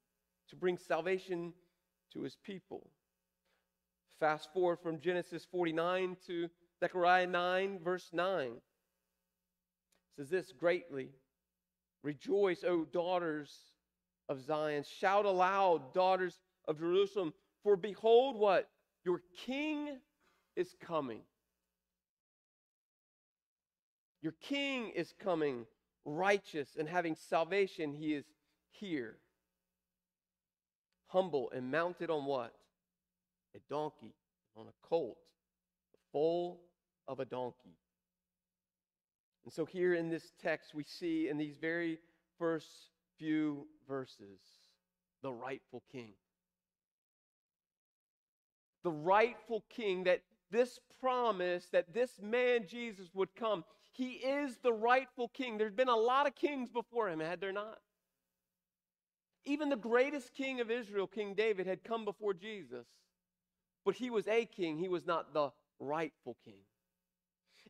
to 0.50 0.56
bring 0.56 0.78
salvation 0.78 1.54
to 2.14 2.22
his 2.22 2.36
people. 2.44 2.90
Fast 4.20 4.52
forward 4.54 4.80
from 4.84 5.00
Genesis 5.00 5.46
49 5.52 6.18
to 6.28 6.50
Zechariah 6.80 7.28
9, 7.28 7.80
verse 7.84 8.10
9. 8.12 8.48
It 8.48 8.62
says 10.18 10.30
this 10.30 10.52
greatly 10.52 11.10
Rejoice, 12.04 12.64
O 12.64 12.86
daughters 12.86 13.54
of 14.30 14.42
Zion. 14.42 14.84
Shout 14.84 15.26
aloud, 15.26 15.94
daughters 15.94 16.40
of 16.68 16.80
Jerusalem. 16.80 17.34
For 17.64 17.76
behold, 17.76 18.38
what? 18.38 18.70
Your 19.04 19.22
king 19.46 19.98
is 20.56 20.76
coming. 20.80 21.22
Your 24.22 24.34
king 24.42 24.90
is 24.90 25.14
coming, 25.20 25.66
righteous 26.06 26.76
and 26.78 26.88
having 26.88 27.16
salvation. 27.16 27.94
He 27.94 28.14
is 28.14 28.26
here. 28.72 29.18
Humble 31.08 31.52
and 31.56 31.72
mounted 31.72 32.10
on 32.10 32.26
what? 32.26 32.54
A 33.56 33.60
donkey, 33.70 34.14
on 34.56 34.68
a 34.68 34.88
colt, 34.88 35.18
the 35.94 36.00
foal 36.12 36.62
of 37.08 37.20
a 37.20 37.26
donkey. 37.26 37.78
And 39.46 39.54
so, 39.54 39.66
here 39.66 39.96
in 39.96 40.10
this 40.10 40.32
text, 40.42 40.76
we 40.76 40.84
see 40.84 41.30
in 41.30 41.38
these 41.38 41.56
very 41.60 41.98
first 42.38 42.68
few 43.18 43.66
verses 43.88 44.40
the 45.24 45.32
rightful 45.32 45.82
king. 45.92 46.14
The 48.84 48.92
rightful 48.92 49.64
king 49.70 50.04
that 50.04 50.22
this 50.52 50.80
promise 51.00 51.68
that 51.72 51.94
this 51.94 52.12
man 52.22 52.66
Jesus 52.68 53.10
would 53.14 53.36
come. 53.36 53.64
He 54.00 54.12
is 54.12 54.56
the 54.64 54.72
rightful 54.72 55.28
king. 55.28 55.58
There's 55.58 55.74
been 55.74 55.90
a 55.90 55.96
lot 55.96 56.26
of 56.26 56.34
kings 56.34 56.70
before 56.70 57.10
him, 57.10 57.20
had 57.20 57.42
there 57.42 57.52
not? 57.52 57.80
Even 59.44 59.68
the 59.68 59.76
greatest 59.76 60.34
king 60.34 60.62
of 60.62 60.72
Israel, 60.72 61.06
King 61.06 61.34
David, 61.34 61.68
had 61.68 61.84
come 61.84 62.06
before 62.06 62.34
Jesus. 62.34 62.88
But 63.84 63.96
he 63.96 64.10
was 64.10 64.26
a 64.30 64.46
king, 64.46 64.78
he 64.78 64.88
was 64.88 65.06
not 65.06 65.34
the 65.34 65.50
rightful 65.82 66.38
king. 66.46 66.62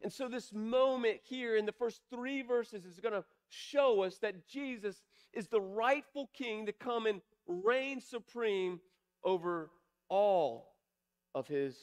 And 0.04 0.14
so, 0.14 0.28
this 0.28 0.54
moment 0.54 1.18
here 1.24 1.58
in 1.58 1.66
the 1.66 1.72
first 1.72 2.02
three 2.12 2.44
verses 2.44 2.86
is 2.86 3.00
going 3.00 3.16
to 3.16 3.26
show 3.48 4.04
us 4.04 4.20
that 4.20 4.48
Jesus 4.48 5.02
is 5.34 5.48
the 5.48 5.60
rightful 5.60 6.30
king 6.38 6.68
to 6.68 6.74
come 6.74 7.08
and 7.08 7.22
reign 7.48 8.02
supreme 8.02 8.80
over 9.24 9.72
all 10.10 10.76
of 11.34 11.48
his 11.48 11.76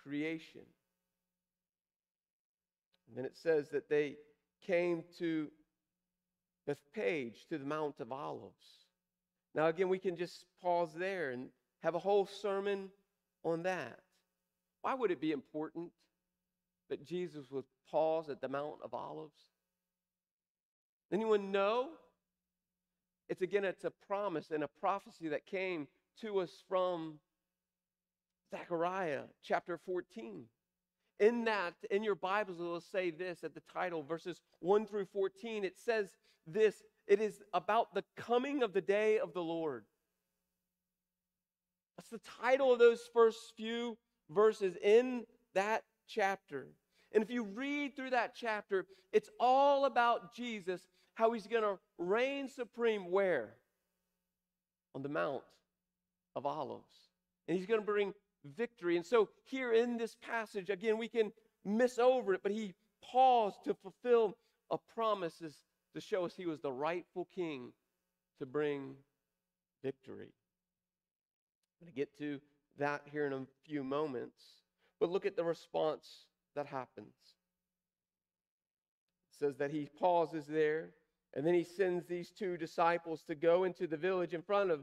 creation. 0.00 0.62
And 3.12 3.18
then 3.18 3.26
it 3.26 3.36
says 3.36 3.68
that 3.72 3.90
they 3.90 4.16
came 4.66 5.04
to 5.18 5.48
Bethphage, 6.66 7.44
to 7.50 7.58
the 7.58 7.64
Mount 7.66 8.00
of 8.00 8.10
Olives. 8.10 8.86
Now, 9.54 9.66
again, 9.66 9.90
we 9.90 9.98
can 9.98 10.16
just 10.16 10.46
pause 10.62 10.94
there 10.96 11.32
and 11.32 11.48
have 11.82 11.94
a 11.94 11.98
whole 11.98 12.24
sermon 12.24 12.88
on 13.44 13.64
that. 13.64 13.98
Why 14.80 14.94
would 14.94 15.10
it 15.10 15.20
be 15.20 15.32
important 15.32 15.90
that 16.88 17.04
Jesus 17.04 17.50
would 17.50 17.66
pause 17.90 18.30
at 18.30 18.40
the 18.40 18.48
Mount 18.48 18.76
of 18.82 18.94
Olives? 18.94 19.42
Anyone 21.12 21.52
know? 21.52 21.90
It's 23.28 23.42
again, 23.42 23.66
it's 23.66 23.84
a 23.84 23.92
promise 24.08 24.52
and 24.52 24.64
a 24.64 24.68
prophecy 24.80 25.28
that 25.28 25.44
came 25.44 25.86
to 26.22 26.38
us 26.38 26.50
from 26.66 27.18
Zechariah 28.50 29.24
chapter 29.42 29.78
14. 29.84 30.46
In 31.22 31.44
that, 31.44 31.74
in 31.92 32.02
your 32.02 32.16
Bibles, 32.16 32.58
it 32.58 32.64
will 32.64 32.80
say 32.80 33.12
this 33.12 33.44
at 33.44 33.54
the 33.54 33.62
title, 33.72 34.02
verses 34.02 34.40
1 34.58 34.86
through 34.86 35.04
14. 35.04 35.64
It 35.64 35.78
says 35.78 36.16
this 36.48 36.82
it 37.06 37.20
is 37.20 37.40
about 37.54 37.94
the 37.94 38.02
coming 38.16 38.64
of 38.64 38.72
the 38.72 38.80
day 38.80 39.20
of 39.20 39.32
the 39.32 39.42
Lord. 39.42 39.84
That's 41.96 42.08
the 42.08 42.30
title 42.42 42.72
of 42.72 42.80
those 42.80 43.08
first 43.14 43.38
few 43.56 43.96
verses 44.30 44.74
in 44.82 45.24
that 45.54 45.84
chapter. 46.08 46.66
And 47.12 47.22
if 47.22 47.30
you 47.30 47.44
read 47.44 47.94
through 47.94 48.10
that 48.10 48.34
chapter, 48.34 48.86
it's 49.12 49.30
all 49.38 49.84
about 49.84 50.34
Jesus, 50.34 50.80
how 51.14 51.30
he's 51.30 51.46
going 51.46 51.62
to 51.62 51.78
reign 51.98 52.48
supreme 52.48 53.12
where? 53.12 53.54
On 54.96 55.02
the 55.02 55.08
Mount 55.08 55.44
of 56.34 56.46
Olives. 56.46 56.96
And 57.46 57.56
he's 57.56 57.66
going 57.66 57.80
to 57.80 57.86
bring 57.86 58.12
victory. 58.44 58.96
And 58.96 59.06
so, 59.06 59.28
here 59.44 59.72
in 59.72 59.96
this 59.96 60.16
passage, 60.20 60.70
again, 60.70 60.98
we 60.98 61.08
can 61.08 61.32
miss 61.64 61.98
over 61.98 62.34
it, 62.34 62.40
but 62.42 62.52
he 62.52 62.74
paused 63.02 63.64
to 63.64 63.74
fulfill 63.74 64.36
a 64.70 64.78
promise 64.94 65.42
to 65.94 66.00
show 66.00 66.24
us 66.24 66.34
he 66.34 66.46
was 66.46 66.60
the 66.60 66.72
rightful 66.72 67.28
king 67.34 67.72
to 68.38 68.46
bring 68.46 68.94
victory. 69.82 70.32
I'm 71.80 71.86
going 71.86 71.92
to 71.92 71.96
get 71.96 72.16
to 72.18 72.40
that 72.78 73.02
here 73.10 73.26
in 73.26 73.32
a 73.32 73.46
few 73.64 73.84
moments. 73.84 74.40
But 75.00 75.10
look 75.10 75.26
at 75.26 75.36
the 75.36 75.44
response 75.44 76.26
that 76.54 76.66
happens. 76.66 77.14
It 79.30 79.38
says 79.38 79.56
that 79.56 79.70
he 79.70 79.88
pauses 79.98 80.46
there, 80.46 80.90
and 81.34 81.46
then 81.46 81.54
he 81.54 81.64
sends 81.64 82.06
these 82.06 82.30
two 82.30 82.56
disciples 82.56 83.22
to 83.24 83.34
go 83.34 83.64
into 83.64 83.86
the 83.86 83.96
village 83.96 84.34
in 84.34 84.42
front 84.42 84.70
of 84.70 84.80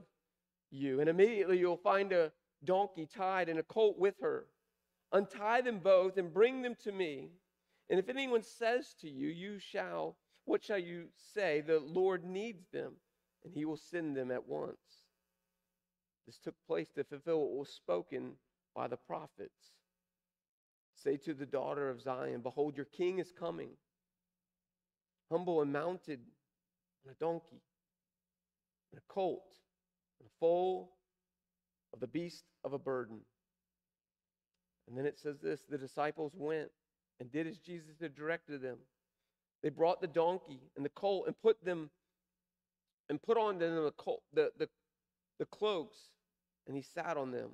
you. 0.71 0.99
And 0.99 1.09
immediately 1.09 1.57
you'll 1.57 1.77
find 1.77 2.11
a 2.11 2.31
donkey 2.63 3.07
tied 3.07 3.49
and 3.49 3.59
a 3.59 3.63
colt 3.63 3.97
with 3.97 4.15
her. 4.21 4.45
Untie 5.11 5.61
them 5.61 5.79
both 5.79 6.17
and 6.17 6.33
bring 6.33 6.61
them 6.61 6.75
to 6.83 6.91
me. 6.91 7.29
And 7.89 7.99
if 7.99 8.09
anyone 8.09 8.43
says 8.43 8.95
to 9.01 9.09
you, 9.09 9.27
You 9.27 9.59
shall, 9.59 10.17
what 10.45 10.63
shall 10.63 10.77
you 10.77 11.05
say? 11.33 11.61
The 11.61 11.79
Lord 11.79 12.23
needs 12.23 12.67
them, 12.71 12.93
and 13.43 13.53
he 13.53 13.65
will 13.65 13.77
send 13.77 14.15
them 14.15 14.31
at 14.31 14.47
once. 14.47 15.03
This 16.27 16.37
took 16.37 16.55
place 16.67 16.89
to 16.95 17.03
fulfill 17.03 17.41
what 17.41 17.59
was 17.59 17.69
spoken 17.69 18.33
by 18.75 18.87
the 18.87 18.97
prophets. 18.97 19.73
Say 20.95 21.17
to 21.17 21.33
the 21.33 21.45
daughter 21.45 21.89
of 21.89 22.01
Zion, 22.01 22.41
Behold, 22.41 22.75
your 22.75 22.85
king 22.85 23.19
is 23.19 23.31
coming, 23.31 23.69
humble 25.31 25.61
and 25.61 25.73
mounted 25.73 26.19
on 27.03 27.11
a 27.11 27.15
donkey, 27.23 27.63
and 28.91 28.99
a 28.99 29.13
colt, 29.13 29.55
and 30.19 30.27
a 30.27 30.31
foal 30.39 30.91
of 31.93 31.99
the 31.99 32.07
beast 32.07 32.43
of 32.63 32.73
a 32.73 32.79
burden. 32.79 33.19
And 34.87 34.97
then 34.97 35.05
it 35.05 35.19
says 35.19 35.39
this 35.39 35.61
the 35.69 35.77
disciples 35.77 36.33
went 36.35 36.69
and 37.19 37.31
did 37.31 37.47
as 37.47 37.57
Jesus 37.57 37.99
had 38.01 38.15
directed 38.15 38.61
them. 38.61 38.77
They 39.61 39.69
brought 39.69 40.01
the 40.01 40.07
donkey 40.07 40.61
and 40.75 40.85
the 40.85 40.89
colt 40.89 41.25
and 41.27 41.39
put 41.41 41.63
them 41.63 41.89
and 43.09 43.21
put 43.21 43.37
on 43.37 43.57
them 43.59 43.75
the, 43.75 44.15
the, 44.33 44.51
the, 44.57 44.69
the 45.39 45.45
cloaks, 45.45 45.97
and 46.67 46.75
he 46.75 46.83
sat 46.83 47.17
on 47.17 47.31
them. 47.31 47.49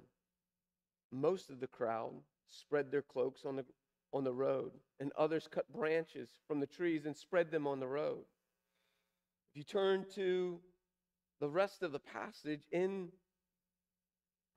Most 1.12 1.50
of 1.50 1.60
the 1.60 1.68
crowd 1.68 2.12
spread 2.50 2.92
their 2.92 3.02
cloaks 3.02 3.46
on 3.46 3.56
the 3.56 3.66
on 4.14 4.24
the 4.24 4.34
road, 4.34 4.72
and 5.00 5.12
others 5.18 5.48
cut 5.52 5.72
branches 5.74 6.30
from 6.48 6.62
the 6.62 6.66
trees 6.66 7.06
and 7.06 7.18
spread 7.18 7.52
them 7.52 7.68
on 7.68 7.82
the 7.82 7.88
road. 7.88 8.24
If 9.52 9.58
you 9.58 9.64
turn 9.64 10.06
to 10.16 10.60
the 11.42 11.50
rest 11.50 11.84
of 11.84 11.92
the 11.92 12.00
passage 12.00 12.62
in 12.72 13.10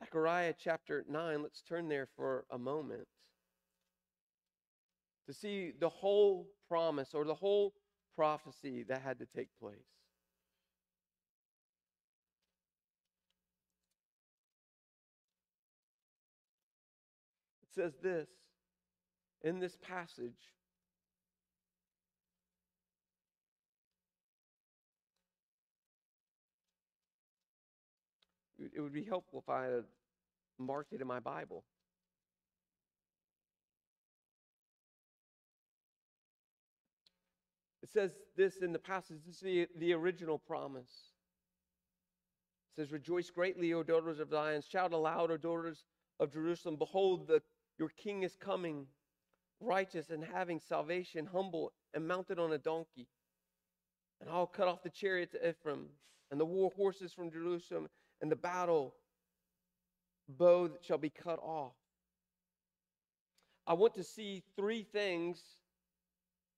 Zechariah 0.01 0.55
chapter 0.57 1.05
9, 1.09 1.43
let's 1.43 1.63
turn 1.63 1.89
there 1.89 2.09
for 2.17 2.45
a 2.51 2.59
moment 2.59 3.07
to 5.27 5.35
see 5.35 5.73
the 5.79 5.89
whole 5.89 6.47
promise 6.69 7.15
or 7.15 7.25
the 7.25 7.35
whole 7.35 7.75
prophecy 8.17 8.85
that 8.89 9.03
had 9.03 9.19
to 9.19 9.27
take 9.27 9.49
place. 9.61 9.77
It 17.63 17.75
says 17.75 17.93
this 18.03 18.29
in 19.43 19.61
this 19.61 19.77
passage 19.77 20.33
it 28.79 28.81
would 28.81 28.93
be 28.93 29.03
helpful 29.03 29.43
if 29.45 29.49
I 29.53 29.65
had 29.65 29.85
marked 30.57 30.93
it 30.93 31.01
in 31.01 31.07
my 31.09 31.19
Bible. 31.19 31.65
It 37.83 37.89
says 37.89 38.13
this 38.37 38.59
in 38.59 38.73
the 38.73 38.79
passage, 38.79 39.19
this 39.27 39.37
is 39.37 39.41
the, 39.41 39.67
the 39.79 39.93
original 39.95 40.39
promise. 40.39 41.11
It 42.77 42.83
says, 42.83 42.93
Rejoice 42.93 43.31
greatly, 43.31 43.73
O 43.73 43.83
daughters 43.83 44.21
of 44.21 44.31
Zion. 44.31 44.63
Shout 44.63 44.93
aloud, 44.93 45.33
O 45.33 45.37
daughters 45.37 45.85
of 46.21 46.33
Jerusalem. 46.33 46.77
Behold, 46.77 47.27
the, 47.27 47.43
your 47.81 47.89
king 47.89 48.23
is 48.23 48.37
coming, 48.37 48.87
righteous 49.61 50.11
and 50.11 50.23
having 50.23 50.61
salvation, 50.61 51.27
humble 51.27 51.73
and 51.95 52.07
mounted 52.07 52.39
on 52.39 52.53
a 52.53 52.59
donkey. 52.59 53.09
And 54.21 54.31
I'll 54.31 54.47
cut 54.47 54.69
off 54.69 54.85
the 54.85 54.91
chariots 54.91 55.35
of 55.35 55.41
Ephraim 55.49 55.87
and 56.31 56.39
the 56.39 56.45
war 56.45 56.71
horses 56.77 57.13
from 57.13 57.33
Jerusalem, 57.33 57.89
and 58.21 58.31
the 58.31 58.37
battle 58.37 58.95
bow 60.29 60.71
shall 60.83 60.99
be 60.99 61.11
cut 61.11 61.39
off. 61.43 61.73
I 63.67 63.75
want 63.75 63.95
to 63.95 64.05
see 64.05 64.43
three 64.57 64.83
things 64.83 65.43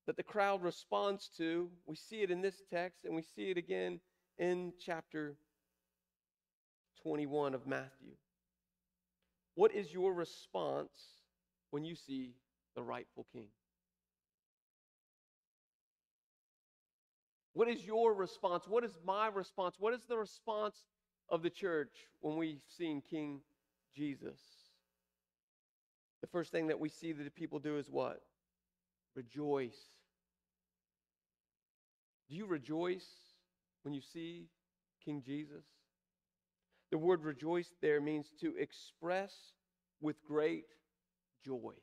that 0.06 0.16
the 0.16 0.22
crowd 0.22 0.62
responds 0.62 1.28
to. 1.36 1.68
We 1.86 1.96
see 1.96 2.22
it 2.22 2.30
in 2.30 2.40
this 2.40 2.62
text, 2.72 3.04
and 3.04 3.14
we 3.14 3.22
see 3.22 3.50
it 3.50 3.58
again 3.58 4.00
in 4.38 4.72
chapter 4.84 5.36
21 7.02 7.54
of 7.54 7.66
Matthew. 7.66 8.14
What 9.54 9.74
is 9.74 9.92
your 9.92 10.14
response 10.14 10.90
when 11.70 11.84
you 11.84 11.94
see 11.94 12.34
the 12.76 12.82
rightful 12.82 13.26
king? 13.32 13.48
What 17.52 17.68
is 17.68 17.84
your 17.84 18.14
response? 18.14 18.64
What 18.68 18.84
is 18.84 18.96
my 19.04 19.28
response? 19.28 19.76
What 19.78 19.92
is 19.92 20.04
the 20.08 20.16
response 20.16 20.76
of 21.30 21.42
the 21.42 21.50
church 21.50 21.92
when 22.20 22.37
we've 22.37 22.62
seen 22.76 23.02
King 23.08 23.40
Jesus? 23.94 24.40
The 26.20 26.26
first 26.26 26.52
thing 26.52 26.66
that 26.66 26.80
we 26.80 26.88
see 26.88 27.12
that 27.12 27.22
the 27.22 27.30
people 27.30 27.58
do 27.58 27.78
is 27.78 27.88
what? 27.88 28.20
Rejoice. 29.14 29.78
Do 32.28 32.37
you 32.37 32.46
rejoice 32.46 33.06
when 33.82 33.94
you 33.94 34.00
see 34.00 34.46
King 35.04 35.22
Jesus? 35.25 35.64
The 36.90 36.99
word 36.99 37.25
rejoice 37.25 37.70
there 37.80 38.00
means 38.00 38.26
to 38.40 38.54
express 38.56 39.32
with 40.00 40.22
great 40.25 40.66
joy. 41.44 41.75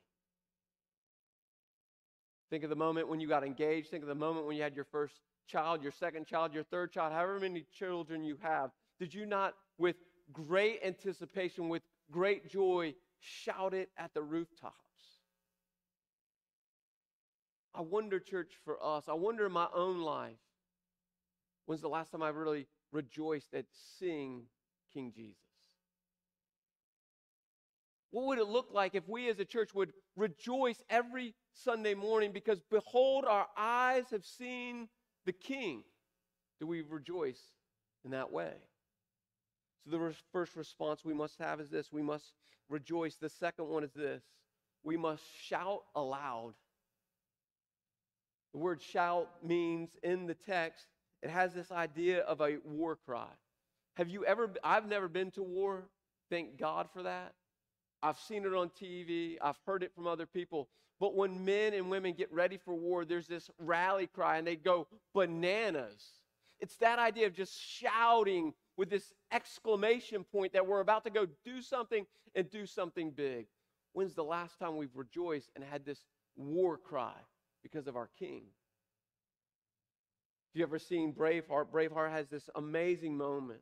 Think 2.50 2.64
of 2.64 2.70
the 2.70 2.76
moment 2.76 3.08
when 3.08 3.20
you 3.20 3.28
got 3.28 3.44
engaged. 3.44 3.90
Think 3.90 4.02
of 4.02 4.08
the 4.08 4.14
moment 4.14 4.46
when 4.46 4.56
you 4.56 4.62
had 4.62 4.74
your 4.74 4.86
first 4.86 5.14
child, 5.46 5.82
your 5.82 5.92
second 5.92 6.26
child, 6.26 6.54
your 6.54 6.64
third 6.64 6.92
child, 6.92 7.12
however 7.12 7.40
many 7.40 7.64
children 7.78 8.24
you 8.24 8.38
have. 8.42 8.70
Did 8.98 9.14
you 9.14 9.26
not, 9.26 9.54
with 9.78 9.96
great 10.32 10.80
anticipation, 10.84 11.68
with 11.68 11.82
great 12.10 12.48
joy, 12.50 12.94
shout 13.20 13.74
it 13.74 13.90
at 13.96 14.12
the 14.14 14.22
rooftops? 14.22 14.74
I 17.74 17.82
wonder, 17.82 18.18
church, 18.18 18.54
for 18.64 18.82
us, 18.84 19.04
I 19.08 19.14
wonder 19.14 19.46
in 19.46 19.52
my 19.52 19.68
own 19.74 20.00
life, 20.00 20.38
when's 21.66 21.80
the 21.82 21.88
last 21.88 22.10
time 22.10 22.22
I 22.22 22.30
really 22.30 22.66
rejoiced 22.92 23.54
at 23.54 23.66
seeing 23.98 24.42
King 24.92 25.12
Jesus? 25.14 25.36
What 28.10 28.26
would 28.26 28.38
it 28.38 28.48
look 28.48 28.68
like 28.72 28.94
if 28.94 29.06
we 29.06 29.28
as 29.28 29.38
a 29.38 29.44
church 29.44 29.74
would 29.74 29.92
rejoice 30.16 30.82
every 30.88 31.34
Sunday 31.52 31.94
morning 31.94 32.32
because 32.32 32.60
behold, 32.70 33.26
our 33.26 33.46
eyes 33.56 34.04
have 34.10 34.24
seen 34.24 34.88
the 35.26 35.32
King? 35.32 35.84
Do 36.58 36.66
we 36.66 36.80
rejoice 36.80 37.40
in 38.04 38.12
that 38.12 38.32
way? 38.32 38.54
So, 39.84 39.90
the 39.90 40.14
first 40.32 40.56
response 40.56 41.04
we 41.04 41.14
must 41.14 41.38
have 41.38 41.60
is 41.60 41.70
this 41.70 41.92
we 41.92 42.02
must 42.02 42.32
rejoice. 42.68 43.16
The 43.16 43.28
second 43.28 43.68
one 43.68 43.84
is 43.84 43.92
this 43.92 44.22
we 44.82 44.96
must 44.96 45.22
shout 45.42 45.82
aloud. 45.94 46.54
The 48.52 48.58
word 48.58 48.80
shout 48.80 49.28
means 49.44 49.90
in 50.02 50.26
the 50.26 50.34
text, 50.34 50.86
it 51.22 51.30
has 51.30 51.52
this 51.52 51.70
idea 51.70 52.20
of 52.20 52.40
a 52.40 52.58
war 52.64 52.96
cry. 52.96 53.28
Have 53.96 54.08
you 54.08 54.24
ever, 54.24 54.50
I've 54.62 54.88
never 54.88 55.08
been 55.08 55.30
to 55.32 55.42
war. 55.42 55.84
Thank 56.30 56.56
God 56.56 56.88
for 56.92 57.02
that. 57.02 57.34
I've 58.02 58.18
seen 58.18 58.44
it 58.44 58.54
on 58.54 58.70
TV, 58.80 59.36
I've 59.42 59.58
heard 59.66 59.82
it 59.82 59.92
from 59.94 60.06
other 60.06 60.26
people. 60.26 60.68
But 61.00 61.14
when 61.14 61.44
men 61.44 61.74
and 61.74 61.90
women 61.90 62.14
get 62.14 62.32
ready 62.32 62.56
for 62.56 62.74
war, 62.74 63.04
there's 63.04 63.26
this 63.26 63.50
rally 63.58 64.06
cry 64.06 64.38
and 64.38 64.46
they 64.46 64.56
go 64.56 64.86
bananas. 65.14 66.02
It's 66.60 66.76
that 66.76 66.98
idea 66.98 67.26
of 67.26 67.34
just 67.34 67.58
shouting 67.58 68.52
with 68.76 68.90
this 68.90 69.12
exclamation 69.32 70.24
point 70.24 70.52
that 70.52 70.66
we're 70.66 70.80
about 70.80 71.04
to 71.04 71.10
go 71.10 71.26
do 71.44 71.60
something 71.60 72.06
and 72.34 72.50
do 72.50 72.66
something 72.66 73.10
big. 73.10 73.46
When's 73.92 74.14
the 74.14 74.24
last 74.24 74.58
time 74.58 74.76
we've 74.76 74.94
rejoiced 74.94 75.50
and 75.54 75.64
had 75.64 75.84
this 75.84 76.04
war 76.36 76.76
cry 76.76 77.14
because 77.62 77.86
of 77.86 77.96
our 77.96 78.10
king? 78.18 78.42
Have 80.52 80.60
you 80.60 80.62
ever 80.62 80.78
seen 80.78 81.12
Braveheart, 81.12 81.70
Braveheart 81.70 82.10
has 82.10 82.28
this 82.28 82.48
amazing 82.54 83.16
moment 83.16 83.60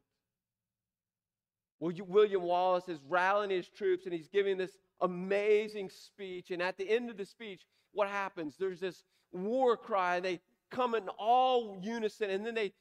William 1.80 2.42
Wallace 2.42 2.88
is 2.88 3.00
rallying 3.09 3.50
his 3.50 3.68
troops 3.68 4.06
and 4.06 4.14
he's 4.14 4.28
giving 4.28 4.56
this 4.56 4.78
amazing 5.00 5.90
speech. 5.90 6.50
And 6.50 6.62
at 6.62 6.76
the 6.78 6.88
end 6.88 7.11
of 7.11 7.16
the 7.16 7.26
speech, 7.26 7.66
what 7.92 8.09
happens? 8.09 8.56
There's 8.59 8.80
this 8.80 9.04
war 9.32 9.76
cry, 9.76 10.20
they 10.20 10.40
come 10.70 10.94
in 10.94 11.09
all 11.18 11.78
unison, 11.82 12.30
and 12.30 12.44
then 12.44 12.54
they 12.54 12.72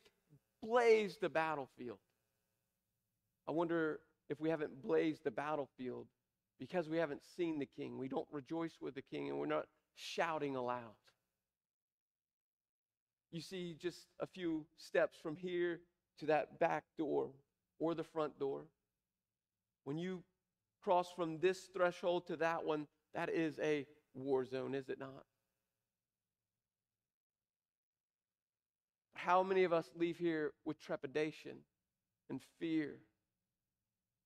blaze 0.62 1.18
the 1.22 1.30
battlefield. 1.30 2.00
I 3.48 3.52
wonder 3.52 4.00
if 4.30 4.40
we 4.40 4.50
haven't 4.50 4.82
blazed 4.82 5.24
the 5.24 5.32
battlefield 5.32 6.08
because 6.60 6.90
we 6.90 6.98
haven't 6.98 7.22
seen 7.38 7.60
the 7.60 7.68
king. 7.78 7.98
We 7.98 8.08
don't 8.08 8.28
rejoice 8.32 8.78
with 8.82 8.96
the 8.96 9.02
king, 9.02 9.30
and 9.30 9.38
we're 9.38 9.46
not 9.46 9.66
shouting 9.96 10.56
aloud. 10.56 10.96
You 13.32 13.42
see, 13.42 13.76
just 13.80 14.08
a 14.20 14.28
few 14.28 14.66
steps 14.78 15.18
from 15.22 15.36
here 15.36 15.82
to 16.20 16.26
that 16.28 16.60
back 16.60 16.86
door 16.98 17.32
or 17.80 17.94
the 17.94 18.04
front 18.04 18.40
door. 18.40 18.66
When 19.84 19.98
you 19.98 20.24
cross 20.82 21.12
from 21.16 21.40
this 21.40 21.70
threshold 21.74 22.28
to 22.28 22.38
that 22.38 22.64
one, 22.64 22.88
that 23.14 23.30
is 23.30 23.60
a 23.60 23.86
war 24.14 24.46
zone, 24.46 24.74
is 24.74 24.90
it 24.90 25.00
not? 25.00 25.26
How 29.26 29.44
many 29.44 29.64
of 29.64 29.74
us 29.74 29.90
leave 29.96 30.18
here 30.18 30.54
with 30.66 30.80
trepidation 30.80 31.58
and 32.30 32.42
fear 32.60 32.98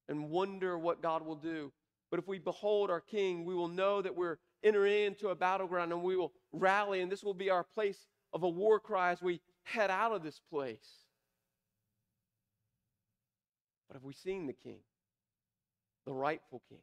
and 0.08 0.30
wonder 0.30 0.78
what 0.78 1.02
God 1.02 1.26
will 1.26 1.36
do? 1.36 1.72
But 2.12 2.20
if 2.20 2.28
we 2.28 2.40
behold 2.40 2.90
our 2.90 3.02
King, 3.02 3.46
we 3.46 3.54
will 3.54 3.68
know 3.68 4.02
that 4.02 4.16
we're 4.16 4.38
entering 4.64 5.06
into 5.06 5.30
a 5.30 5.36
battleground 5.36 5.94
and 5.94 6.04
we 6.04 6.16
will 6.16 6.34
rally, 6.52 7.02
and 7.02 7.12
this 7.12 7.24
will 7.24 7.34
be 7.34 7.50
our 7.50 7.64
place 7.64 8.08
of 8.34 8.44
a 8.44 8.50
war 8.50 8.80
cry 8.80 9.12
as 9.12 9.22
we 9.22 9.42
head 9.64 9.90
out 9.90 10.12
of 10.12 10.24
this 10.24 10.42
place. 10.50 11.06
But 13.88 13.96
have 13.96 14.04
we 14.04 14.14
seen 14.14 14.48
the 14.48 14.54
King? 14.54 14.80
the 16.10 16.16
rightful 16.16 16.64
king. 16.68 16.80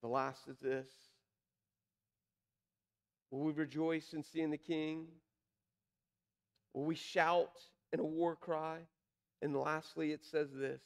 The 0.00 0.08
last 0.08 0.48
is 0.48 0.58
this 0.60 0.88
Will 3.30 3.40
we 3.40 3.52
rejoice 3.52 4.12
in 4.12 4.22
seeing 4.22 4.50
the 4.50 4.58
king? 4.58 5.06
Will 6.74 6.84
we 6.84 6.94
shout 6.94 7.52
in 7.92 8.00
a 8.00 8.04
war 8.04 8.36
cry? 8.36 8.78
And 9.42 9.56
lastly, 9.56 10.12
it 10.12 10.24
says 10.24 10.48
this 10.54 10.80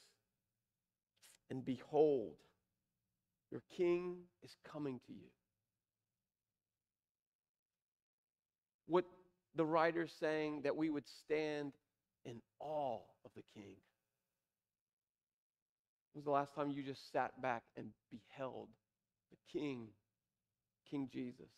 And 1.49 1.65
behold, 1.65 2.35
your 3.51 3.61
king 3.75 4.17
is 4.43 4.55
coming 4.71 4.99
to 5.07 5.13
you. 5.13 5.29
What 8.87 9.05
the 9.55 9.65
writer's 9.65 10.13
saying 10.19 10.61
that 10.63 10.75
we 10.75 10.89
would 10.89 11.07
stand 11.07 11.73
in 12.25 12.41
awe 12.59 12.99
of 13.23 13.31
the 13.35 13.43
king. 13.53 13.75
was 16.13 16.23
the 16.23 16.31
last 16.31 16.53
time 16.55 16.71
you 16.71 16.83
just 16.83 17.11
sat 17.11 17.41
back 17.41 17.63
and 17.77 17.87
beheld 18.09 18.69
the 19.31 19.37
King, 19.59 19.87
King 20.89 21.09
Jesus, 21.11 21.51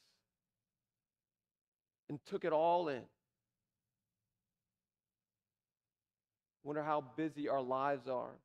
and 2.09 2.19
took 2.25 2.45
it 2.45 2.53
all 2.53 2.89
in? 2.89 3.03
Wonder 6.63 6.83
how 6.83 7.03
busy 7.15 7.47
our 7.47 7.61
lives 7.61 8.07
are. 8.07 8.35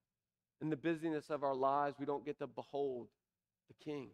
In 0.60 0.70
the 0.70 0.76
busyness 0.76 1.28
of 1.30 1.42
our 1.42 1.54
lives, 1.54 1.96
we 1.98 2.06
don't 2.06 2.24
get 2.24 2.38
to 2.38 2.46
behold 2.46 3.08
the 3.68 3.84
King. 3.84 4.10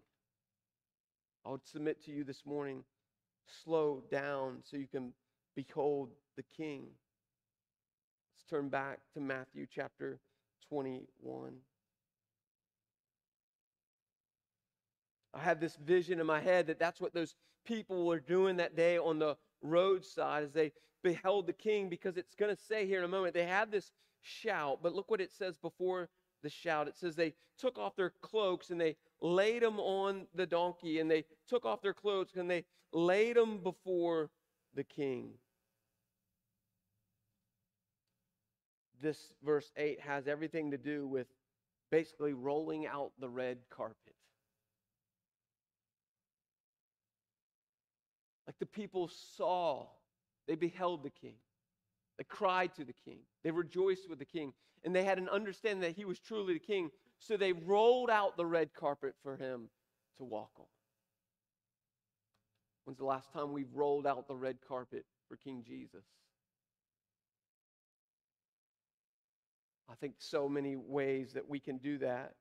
I 1.44 1.50
would 1.50 1.66
submit 1.66 2.02
to 2.04 2.10
you 2.10 2.24
this 2.24 2.46
morning 2.46 2.84
slow 3.64 4.02
down 4.10 4.58
so 4.62 4.76
you 4.76 4.86
can 4.86 5.12
behold 5.54 6.10
the 6.36 6.44
King. 6.56 6.84
Let's 8.34 8.44
turn 8.48 8.68
back 8.68 9.00
to 9.14 9.20
Matthew 9.20 9.66
chapter 9.70 10.18
21. 10.68 11.52
I 15.34 15.40
have 15.40 15.60
this 15.60 15.76
vision 15.76 16.20
in 16.20 16.26
my 16.26 16.40
head 16.40 16.66
that 16.68 16.78
that's 16.78 17.00
what 17.00 17.12
those 17.12 17.34
people 17.68 18.06
were 18.06 18.18
doing 18.18 18.56
that 18.56 18.74
day 18.74 18.96
on 18.96 19.18
the 19.18 19.36
roadside 19.62 20.42
as 20.42 20.52
they 20.52 20.72
beheld 21.04 21.46
the 21.46 21.52
king 21.52 21.90
because 21.90 22.16
it's 22.16 22.34
going 22.34 22.54
to 22.54 22.60
say 22.60 22.86
here 22.86 22.98
in 22.98 23.04
a 23.04 23.08
moment 23.08 23.34
they 23.34 23.44
had 23.44 23.70
this 23.70 23.92
shout 24.22 24.78
but 24.82 24.94
look 24.94 25.10
what 25.10 25.20
it 25.20 25.30
says 25.30 25.58
before 25.58 26.08
the 26.42 26.48
shout. 26.48 26.88
It 26.88 26.96
says 26.96 27.14
they 27.14 27.34
took 27.58 27.78
off 27.78 27.94
their 27.96 28.12
cloaks 28.22 28.70
and 28.70 28.80
they 28.80 28.96
laid 29.20 29.62
them 29.62 29.78
on 29.80 30.26
the 30.34 30.46
donkey 30.46 31.00
and 31.00 31.10
they 31.10 31.24
took 31.48 31.66
off 31.66 31.82
their 31.82 31.94
clothes 31.94 32.30
and 32.36 32.50
they 32.50 32.64
laid 32.92 33.36
them 33.36 33.58
before 33.58 34.30
the 34.74 34.84
king. 34.84 35.30
This 39.00 39.32
verse 39.44 39.70
8 39.76 40.00
has 40.00 40.26
everything 40.26 40.70
to 40.70 40.78
do 40.78 41.06
with 41.06 41.26
basically 41.90 42.32
rolling 42.32 42.86
out 42.86 43.12
the 43.18 43.28
red 43.28 43.58
carpet 43.70 44.14
Like 48.48 48.58
the 48.58 48.66
people 48.66 49.10
saw, 49.36 49.86
they 50.46 50.54
beheld 50.54 51.02
the 51.02 51.10
king. 51.10 51.34
They 52.16 52.24
cried 52.24 52.74
to 52.76 52.84
the 52.84 52.94
king. 52.94 53.18
They 53.44 53.50
rejoiced 53.50 54.08
with 54.08 54.18
the 54.18 54.24
king. 54.24 54.54
And 54.84 54.96
they 54.96 55.04
had 55.04 55.18
an 55.18 55.28
understanding 55.28 55.82
that 55.82 55.94
he 55.94 56.06
was 56.06 56.18
truly 56.18 56.54
the 56.54 56.58
king. 56.58 56.90
So 57.18 57.36
they 57.36 57.52
rolled 57.52 58.08
out 58.08 58.38
the 58.38 58.46
red 58.46 58.72
carpet 58.72 59.14
for 59.22 59.36
him 59.36 59.68
to 60.16 60.24
walk 60.24 60.50
on. 60.58 60.64
When's 62.84 62.96
the 62.96 63.04
last 63.04 63.30
time 63.34 63.52
we've 63.52 63.74
rolled 63.74 64.06
out 64.06 64.26
the 64.28 64.34
red 64.34 64.56
carpet 64.66 65.04
for 65.28 65.36
King 65.36 65.62
Jesus? 65.62 66.06
I 69.90 69.94
think 69.96 70.14
so 70.16 70.48
many 70.48 70.74
ways 70.74 71.34
that 71.34 71.46
we 71.46 71.60
can 71.60 71.76
do 71.76 71.98
that. 71.98 72.32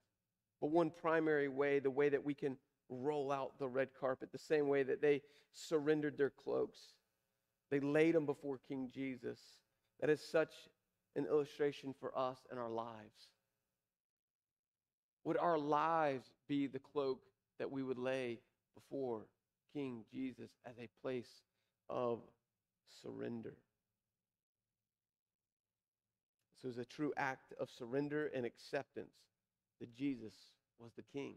But 0.61 0.71
one 0.71 0.89
primary 0.89 1.49
way, 1.49 1.79
the 1.79 1.91
way 1.91 2.07
that 2.07 2.23
we 2.23 2.33
can 2.33 2.55
roll 2.89 3.32
out 3.32 3.60
the 3.60 3.67
red 3.67 3.89
carpet 4.00 4.32
the 4.32 4.38
same 4.38 4.67
way 4.67 4.84
that 4.84 5.02
they 5.02 5.21
surrendered 5.52 6.17
their 6.17 6.30
cloaks. 6.30 6.80
They 7.69 7.80
laid 7.80 8.15
them 8.15 8.26
before 8.26 8.60
King 8.67 8.89
Jesus. 8.93 9.39
That 10.00 10.10
is 10.10 10.21
such 10.21 10.54
an 11.15 11.26
illustration 11.26 11.93
for 12.00 12.17
us 12.17 12.39
and 12.50 12.60
our 12.60 12.69
lives. 12.69 13.30
Would 15.23 15.38
our 15.38 15.58
lives 15.58 16.32
be 16.47 16.67
the 16.67 16.80
cloak 16.80 17.19
that 17.60 17.69
we 17.69 17.84
would 17.84 17.97
lay 17.97 18.39
before 18.76 19.26
King 19.73 20.06
Jesus 20.12 20.52
as 20.65 20.78
a 20.80 20.88
place 21.02 21.41
of 21.89 22.19
surrender? 23.02 23.56
So 26.62 26.69
it's 26.69 26.78
a 26.78 26.86
true 26.86 27.13
act 27.17 27.54
of 27.60 27.69
surrender 27.69 28.32
and 28.34 28.45
acceptance 28.45 29.13
that 29.80 29.93
Jesus 29.93 30.34
was 30.80 30.91
the 30.95 31.04
King. 31.04 31.36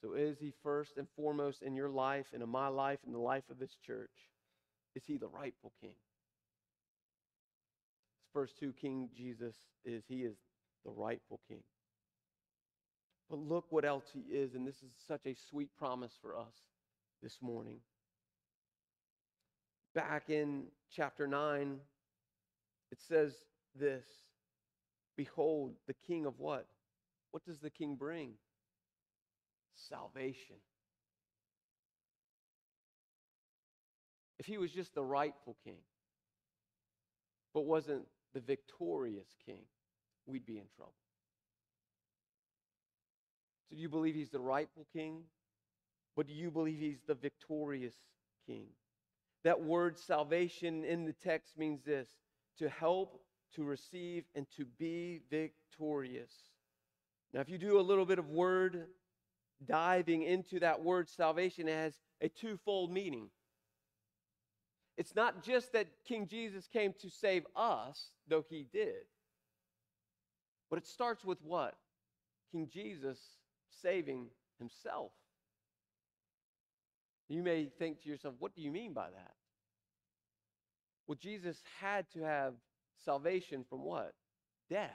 So, 0.00 0.14
is 0.14 0.38
he 0.38 0.52
first 0.62 0.98
and 0.98 1.06
foremost 1.16 1.62
in 1.62 1.74
your 1.74 1.88
life 1.88 2.26
and 2.32 2.42
in 2.42 2.48
my 2.48 2.68
life 2.68 2.98
and 3.04 3.14
the 3.14 3.18
life 3.18 3.44
of 3.50 3.58
this 3.58 3.76
church? 3.86 4.10
Is 4.94 5.04
he 5.06 5.16
the 5.16 5.28
rightful 5.28 5.72
king? 5.80 5.94
Verse 8.34 8.52
2 8.60 8.72
King 8.72 9.08
Jesus 9.16 9.54
is, 9.84 10.04
he 10.08 10.22
is 10.22 10.36
the 10.84 10.90
rightful 10.90 11.40
king. 11.48 11.62
But 13.30 13.38
look 13.38 13.66
what 13.70 13.84
else 13.84 14.04
he 14.12 14.20
is, 14.20 14.54
and 14.54 14.66
this 14.66 14.82
is 14.82 14.90
such 15.08 15.26
a 15.26 15.34
sweet 15.50 15.70
promise 15.78 16.12
for 16.20 16.36
us 16.36 16.54
this 17.22 17.38
morning. 17.40 17.78
Back 19.94 20.28
in 20.28 20.64
chapter 20.94 21.26
9, 21.26 21.78
it 22.92 22.98
says 23.08 23.32
this 23.74 24.04
Behold, 25.16 25.72
the 25.86 25.96
king 26.06 26.26
of 26.26 26.38
what? 26.38 26.66
What 27.30 27.44
does 27.44 27.58
the 27.58 27.70
king 27.70 27.96
bring? 27.96 28.34
Salvation. 29.88 30.56
If 34.38 34.46
he 34.46 34.58
was 34.58 34.70
just 34.70 34.94
the 34.94 35.02
rightful 35.02 35.56
king, 35.64 35.78
but 37.54 37.64
wasn't 37.64 38.02
the 38.34 38.40
victorious 38.40 39.28
king, 39.44 39.62
we'd 40.26 40.44
be 40.44 40.58
in 40.58 40.66
trouble. 40.76 40.92
So, 43.68 43.76
do 43.76 43.82
you 43.82 43.88
believe 43.88 44.14
he's 44.14 44.30
the 44.30 44.40
rightful 44.40 44.86
king? 44.92 45.22
But 46.14 46.26
do 46.26 46.34
you 46.34 46.50
believe 46.50 46.78
he's 46.78 47.02
the 47.06 47.14
victorious 47.14 47.94
king? 48.46 48.66
That 49.44 49.62
word 49.62 49.98
salvation 49.98 50.84
in 50.84 51.04
the 51.04 51.12
text 51.12 51.58
means 51.58 51.82
this 51.84 52.08
to 52.58 52.68
help, 52.68 53.20
to 53.54 53.64
receive, 53.64 54.24
and 54.34 54.46
to 54.56 54.64
be 54.78 55.20
victorious. 55.30 56.32
Now, 57.32 57.40
if 57.40 57.48
you 57.48 57.58
do 57.58 57.78
a 57.78 57.82
little 57.82 58.06
bit 58.06 58.18
of 58.18 58.28
word 58.30 58.86
diving 59.64 60.22
into 60.22 60.60
that 60.60 60.82
word 60.82 61.08
salvation 61.08 61.66
has 61.66 61.94
a 62.20 62.28
twofold 62.28 62.92
meaning. 62.92 63.28
It's 64.96 65.14
not 65.14 65.42
just 65.42 65.72
that 65.72 65.88
King 66.06 66.26
Jesus 66.26 66.66
came 66.66 66.94
to 67.00 67.10
save 67.10 67.46
us, 67.54 68.10
though 68.28 68.44
he 68.48 68.66
did, 68.72 69.04
but 70.70 70.78
it 70.78 70.86
starts 70.86 71.24
with 71.24 71.38
what? 71.42 71.74
King 72.50 72.68
Jesus 72.72 73.18
saving 73.82 74.28
himself. 74.58 75.12
You 77.28 77.42
may 77.42 77.66
think 77.78 78.02
to 78.02 78.08
yourself, 78.08 78.34
what 78.38 78.54
do 78.54 78.62
you 78.62 78.70
mean 78.70 78.92
by 78.92 79.10
that? 79.10 79.34
Well, 81.06 81.18
Jesus 81.20 81.60
had 81.80 82.06
to 82.12 82.20
have 82.20 82.54
salvation 83.04 83.64
from 83.68 83.84
what? 83.84 84.14
Death. 84.70 84.90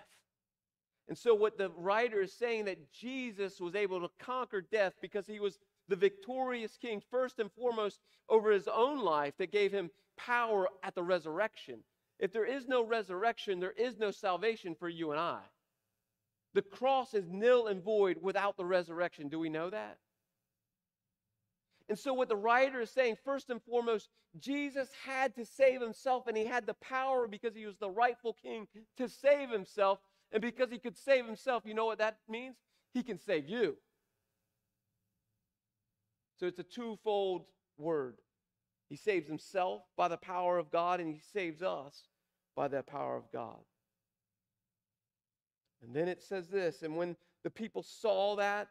And 1.12 1.17
so, 1.17 1.36
what 1.36 1.58
the 1.58 1.71
writer 1.71 2.21
is 2.21 2.32
saying 2.32 2.63
that 2.65 2.89
Jesus 2.93 3.60
was 3.60 3.76
able 3.76 4.00
to 4.00 4.10
conquer 4.17 4.62
death 4.62 4.93
because 5.02 5.28
he 5.28 5.41
was 5.41 5.60
the 5.89 5.95
victorious 5.97 6.78
king, 6.78 7.02
first 7.12 7.38
and 7.39 7.52
foremost, 7.52 8.00
over 8.30 8.50
his 8.50 8.69
own 8.69 9.04
life 9.04 9.34
that 9.38 9.52
gave 9.52 9.74
him 9.74 9.91
power 10.15 10.69
at 10.84 10.95
the 10.95 11.04
resurrection. 11.04 11.80
If 12.17 12.32
there 12.32 12.45
is 12.45 12.65
no 12.69 12.86
resurrection, 12.86 13.60
there 13.60 13.74
is 13.74 14.00
no 14.00 14.12
salvation 14.12 14.74
for 14.74 14.88
you 14.88 15.12
and 15.12 15.19
I. 15.19 15.41
The 16.54 16.62
cross 16.62 17.13
is 17.13 17.30
nil 17.30 17.67
and 17.67 17.84
void 17.84 18.15
without 18.21 18.56
the 18.56 18.63
resurrection. 18.63 19.28
Do 19.28 19.38
we 19.38 19.50
know 19.50 19.69
that? 19.69 19.97
And 21.89 22.00
so, 22.00 22.13
what 22.13 22.30
the 22.30 22.38
writer 22.38 22.80
is 22.80 22.89
saying, 22.89 23.17
first 23.26 23.50
and 23.50 23.62
foremost, 23.63 24.08
Jesus 24.39 24.88
had 25.06 25.36
to 25.36 25.45
save 25.45 25.82
himself, 25.82 26.28
and 26.28 26.38
he 26.38 26.45
had 26.45 26.65
the 26.65 26.76
power 26.76 27.28
because 27.28 27.54
he 27.54 27.65
was 27.65 27.76
the 27.80 27.89
rightful 27.89 28.38
king 28.41 28.65
to 28.95 29.10
save 29.10 29.50
himself. 29.50 30.00
And 30.32 30.41
because 30.41 30.72
he 30.72 30.78
could 30.78 30.98
save 30.98 31.26
himself, 31.26 31.63
you 31.65 31.74
know 31.74 31.86
what 31.86 31.98
that 32.00 32.17
means? 32.30 32.56
He 32.94 33.04
can 33.04 33.17
save 33.17 33.50
you. 33.50 33.78
So 36.39 36.48
it's 36.48 36.60
a 36.60 36.63
twofold 36.63 37.44
word. 37.78 38.17
He 38.89 38.96
saves 38.96 39.28
himself 39.28 39.84
by 39.96 40.08
the 40.08 40.17
power 40.17 40.58
of 40.58 40.72
God, 40.72 41.00
and 41.00 41.13
he 41.13 41.22
saves 41.34 41.62
us 41.62 42.04
by 42.56 42.67
the 42.67 42.84
power 42.84 43.15
of 43.15 43.32
God. 43.32 43.60
And 45.84 45.96
then 45.96 46.08
it 46.08 46.22
says 46.22 46.48
this 46.48 46.84
and 46.84 46.96
when 46.96 47.15
the 47.44 47.50
people 47.50 47.84
saw 47.84 48.36
that, 48.36 48.67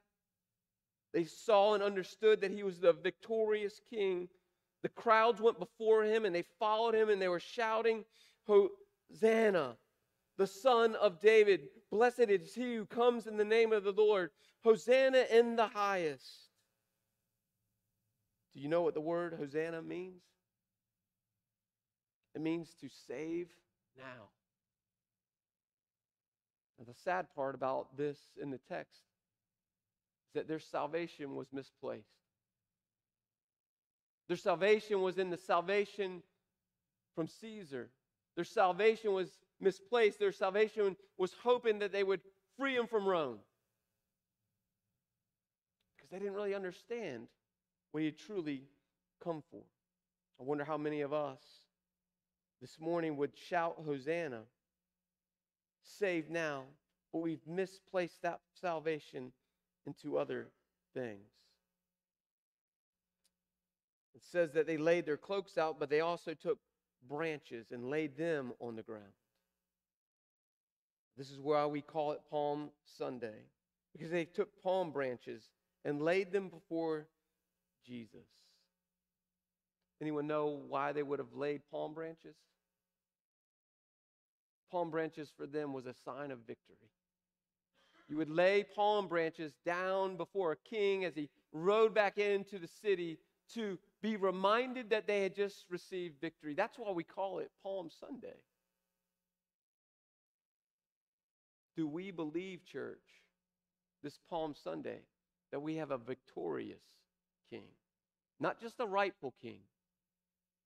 they 1.12 1.25
saw 1.25 1.75
and 1.75 1.83
understood 1.83 2.40
that 2.40 2.53
he 2.53 2.62
was 2.62 2.79
the 2.79 2.92
victorious 2.92 3.81
king. 3.90 4.29
The 4.83 4.88
crowds 4.88 5.40
went 5.40 5.59
before 5.59 6.05
him 6.05 6.25
and 6.25 6.35
they 6.35 6.44
followed 6.59 6.94
him 6.94 7.09
and 7.09 7.20
they 7.20 7.29
were 7.29 7.40
shouting, 7.40 8.05
Hosanna! 8.46 9.77
The 10.40 10.46
Son 10.46 10.96
of 10.96 11.20
David. 11.20 11.68
Blessed 11.90 12.31
is 12.31 12.55
he 12.55 12.76
who 12.76 12.87
comes 12.87 13.26
in 13.26 13.37
the 13.37 13.44
name 13.44 13.74
of 13.74 13.85
the 13.85 13.92
Lord. 13.92 14.31
Hosanna 14.64 15.26
in 15.31 15.55
the 15.55 15.66
highest. 15.66 16.24
Do 18.55 18.61
you 18.61 18.68
know 18.68 18.81
what 18.81 18.94
the 18.94 19.03
word 19.03 19.35
Hosanna 19.38 19.83
means? 19.83 20.22
It 22.35 22.40
means 22.40 22.72
to 22.81 22.88
save 23.07 23.48
now. 23.98 24.31
Now, 26.79 26.87
the 26.88 26.98
sad 27.05 27.26
part 27.37 27.55
about 27.55 27.98
this 27.98 28.16
in 28.40 28.50
the 28.50 28.61
text 28.66 29.03
is 30.29 30.33
that 30.37 30.48
their 30.48 30.59
salvation 30.59 31.37
was 31.37 31.48
misplaced. 31.53 32.07
Their 34.29 34.38
salvation 34.38 35.03
was 35.03 35.18
in 35.18 35.29
the 35.29 35.37
salvation 35.37 36.22
from 37.14 37.26
Caesar. 37.26 37.90
Their 38.37 38.44
salvation 38.44 39.12
was 39.12 39.29
misplaced. 39.61 40.18
Their 40.18 40.33
salvation 40.33 40.96
was 41.18 41.35
hoping 41.42 41.79
that 41.81 41.92
they 41.92 42.03
would 42.03 42.20
free 42.59 42.77
them 42.77 42.87
from 42.87 43.07
Rome. 43.07 43.38
Because 45.96 46.11
they 46.11 46.18
didn't 46.18 46.35
really 46.35 46.55
understand 46.55 47.29
what 47.92 48.01
he 48.01 48.07
had 48.07 48.18
truly 48.18 48.62
come 49.23 49.42
for. 49.51 49.62
I 50.40 50.44
wonder 50.44 50.64
how 50.64 50.79
many 50.79 51.03
of 51.03 51.12
us 51.12 51.40
this 52.61 52.79
morning 52.79 53.16
would 53.16 53.37
shout 53.37 53.77
Hosanna, 53.85 54.42
save 55.83 56.29
now, 56.31 56.64
but 57.12 57.20
we've 57.20 57.46
misplaced 57.46 58.23
that 58.23 58.40
salvation 58.61 59.33
into 59.87 60.18
other 60.18 60.49
things. 60.94 61.29
It 64.14 64.23
says 64.31 64.53
that 64.53 64.66
they 64.66 64.77
laid 64.77 65.07
their 65.07 65.16
cloaks 65.16 65.57
out, 65.57 65.81
but 65.81 65.88
they 65.88 66.01
also 66.01 66.35
took 66.35 66.59
branches 67.09 67.73
and 67.73 67.88
laid 67.88 68.16
them 68.16 68.53
on 68.61 68.77
the 68.77 68.83
ground. 68.83 69.12
This 71.16 71.31
is 71.31 71.40
why 71.40 71.66
we 71.66 71.83
call 71.83 72.12
it 72.12 72.20
Palm 72.31 72.70
Sunday, 72.99 73.44
because 73.92 74.11
they 74.11 74.25
took 74.25 74.62
palm 74.62 74.90
branches 74.90 75.51
and 75.85 76.01
laid 76.01 76.33
them 76.33 76.49
before 76.49 77.07
Jesus. 77.87 78.27
Anyone 80.01 80.27
know 80.27 80.61
why 80.68 80.92
they 80.92 81.03
would 81.03 81.18
have 81.18 81.35
laid 81.35 81.62
palm 81.70 81.92
branches? 81.92 82.37
Palm 84.70 84.90
branches 84.90 85.31
for 85.37 85.46
them 85.46 85.73
was 85.73 85.87
a 85.87 85.94
sign 86.05 86.31
of 86.31 86.38
victory. 86.46 86.77
You 88.09 88.16
would 88.16 88.31
lay 88.31 88.64
palm 88.64 89.09
branches 89.09 89.53
down 89.64 90.16
before 90.16 90.53
a 90.53 90.57
king 90.57 91.05
as 91.05 91.14
he 91.14 91.29
rode 91.53 91.94
back 91.94 92.18
into 92.18 92.59
the 92.59 92.68
city 92.68 93.18
to 93.55 93.79
be 94.03 94.16
reminded 94.16 94.90
that 94.90 95.07
they 95.07 95.23
had 95.23 95.35
just 95.35 95.66
received 95.68 96.20
victory. 96.20 96.55
That's 96.55 96.79
why 96.79 96.90
we 96.92 97.05
call 97.05 97.38
it 97.40 97.51
Palm 97.62 97.88
Sunday. 97.90 98.37
Do 101.81 101.88
we 101.88 102.11
believe, 102.11 102.62
church, 102.66 103.01
this 104.03 104.19
Palm 104.29 104.55
Sunday, 104.55 104.99
that 105.51 105.61
we 105.61 105.77
have 105.77 105.93
a 105.93 105.97
victorious 105.97 106.83
king? 107.49 107.64
Not 108.38 108.61
just 108.61 108.81
a 108.81 108.87
rightful 108.87 109.33
king, 109.40 109.61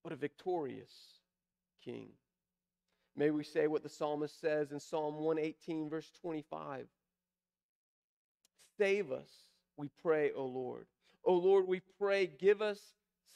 but 0.02 0.12
a 0.12 0.16
victorious 0.16 0.90
king. 1.84 2.08
May 3.14 3.30
we 3.30 3.44
say 3.44 3.68
what 3.68 3.84
the 3.84 3.88
psalmist 3.88 4.40
says 4.40 4.72
in 4.72 4.80
Psalm 4.80 5.20
118, 5.20 5.88
verse 5.88 6.10
25. 6.20 6.88
Save 8.76 9.12
us, 9.12 9.30
we 9.76 9.90
pray, 10.02 10.32
O 10.32 10.44
Lord. 10.44 10.88
O 11.24 11.34
Lord, 11.34 11.68
we 11.68 11.80
pray, 11.96 12.26
give 12.26 12.60
us 12.60 12.80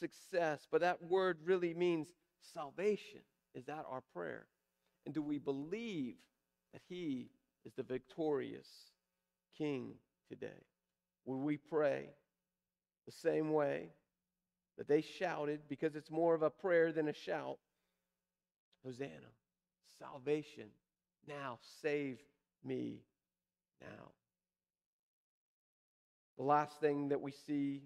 success. 0.01 0.67
But 0.73 0.81
that 0.81 1.01
word 1.01 1.38
really 1.45 1.75
means 1.75 2.09
salvation. 2.41 3.21
Is 3.55 3.67
that 3.67 3.85
our 3.88 4.03
prayer? 4.12 4.49
And 5.07 5.14
do 5.14 5.23
we 5.23 5.38
believe 5.38 6.17
that 6.73 6.83
He 6.88 7.31
is 7.68 7.74
the 7.76 7.83
victorious 7.83 8.66
King 9.57 9.92
today? 10.28 10.64
Will 11.26 11.40
we 11.40 11.59
pray 11.59 12.09
the 13.04 13.12
same 13.12 13.52
way 13.52 13.90
that 14.78 14.88
they 14.88 15.02
shouted, 15.02 15.61
because 15.68 15.94
it's 15.94 16.11
more 16.11 16.35
of 16.35 16.42
a 16.42 16.50
prayer 16.50 16.92
than 16.92 17.09
a 17.09 17.12
shout 17.12 17.59
Hosanna, 18.85 19.11
salvation, 19.98 20.68
now 21.26 21.59
save 21.83 22.18
me 22.64 23.02
now. 23.81 24.12
The 26.38 26.44
last 26.44 26.81
thing 26.81 27.09
that 27.09 27.20
we 27.20 27.33
see 27.33 27.83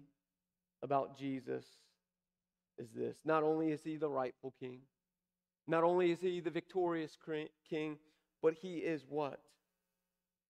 about 0.83 1.17
Jesus 1.17 1.65
is 2.77 2.89
this 2.95 3.17
not 3.25 3.41
only 3.41 3.71
is 3.71 3.81
he 3.83 3.97
the 3.97 4.07
rightful 4.07 4.53
king, 4.59 4.81
not 5.67 5.83
only 5.83 6.11
is 6.11 6.19
he 6.21 6.39
the 6.39 6.51
victorious 6.51 7.17
king, 7.67 7.97
but 8.41 8.53
he 8.53 8.77
is 8.77 9.03
what? 9.09 9.39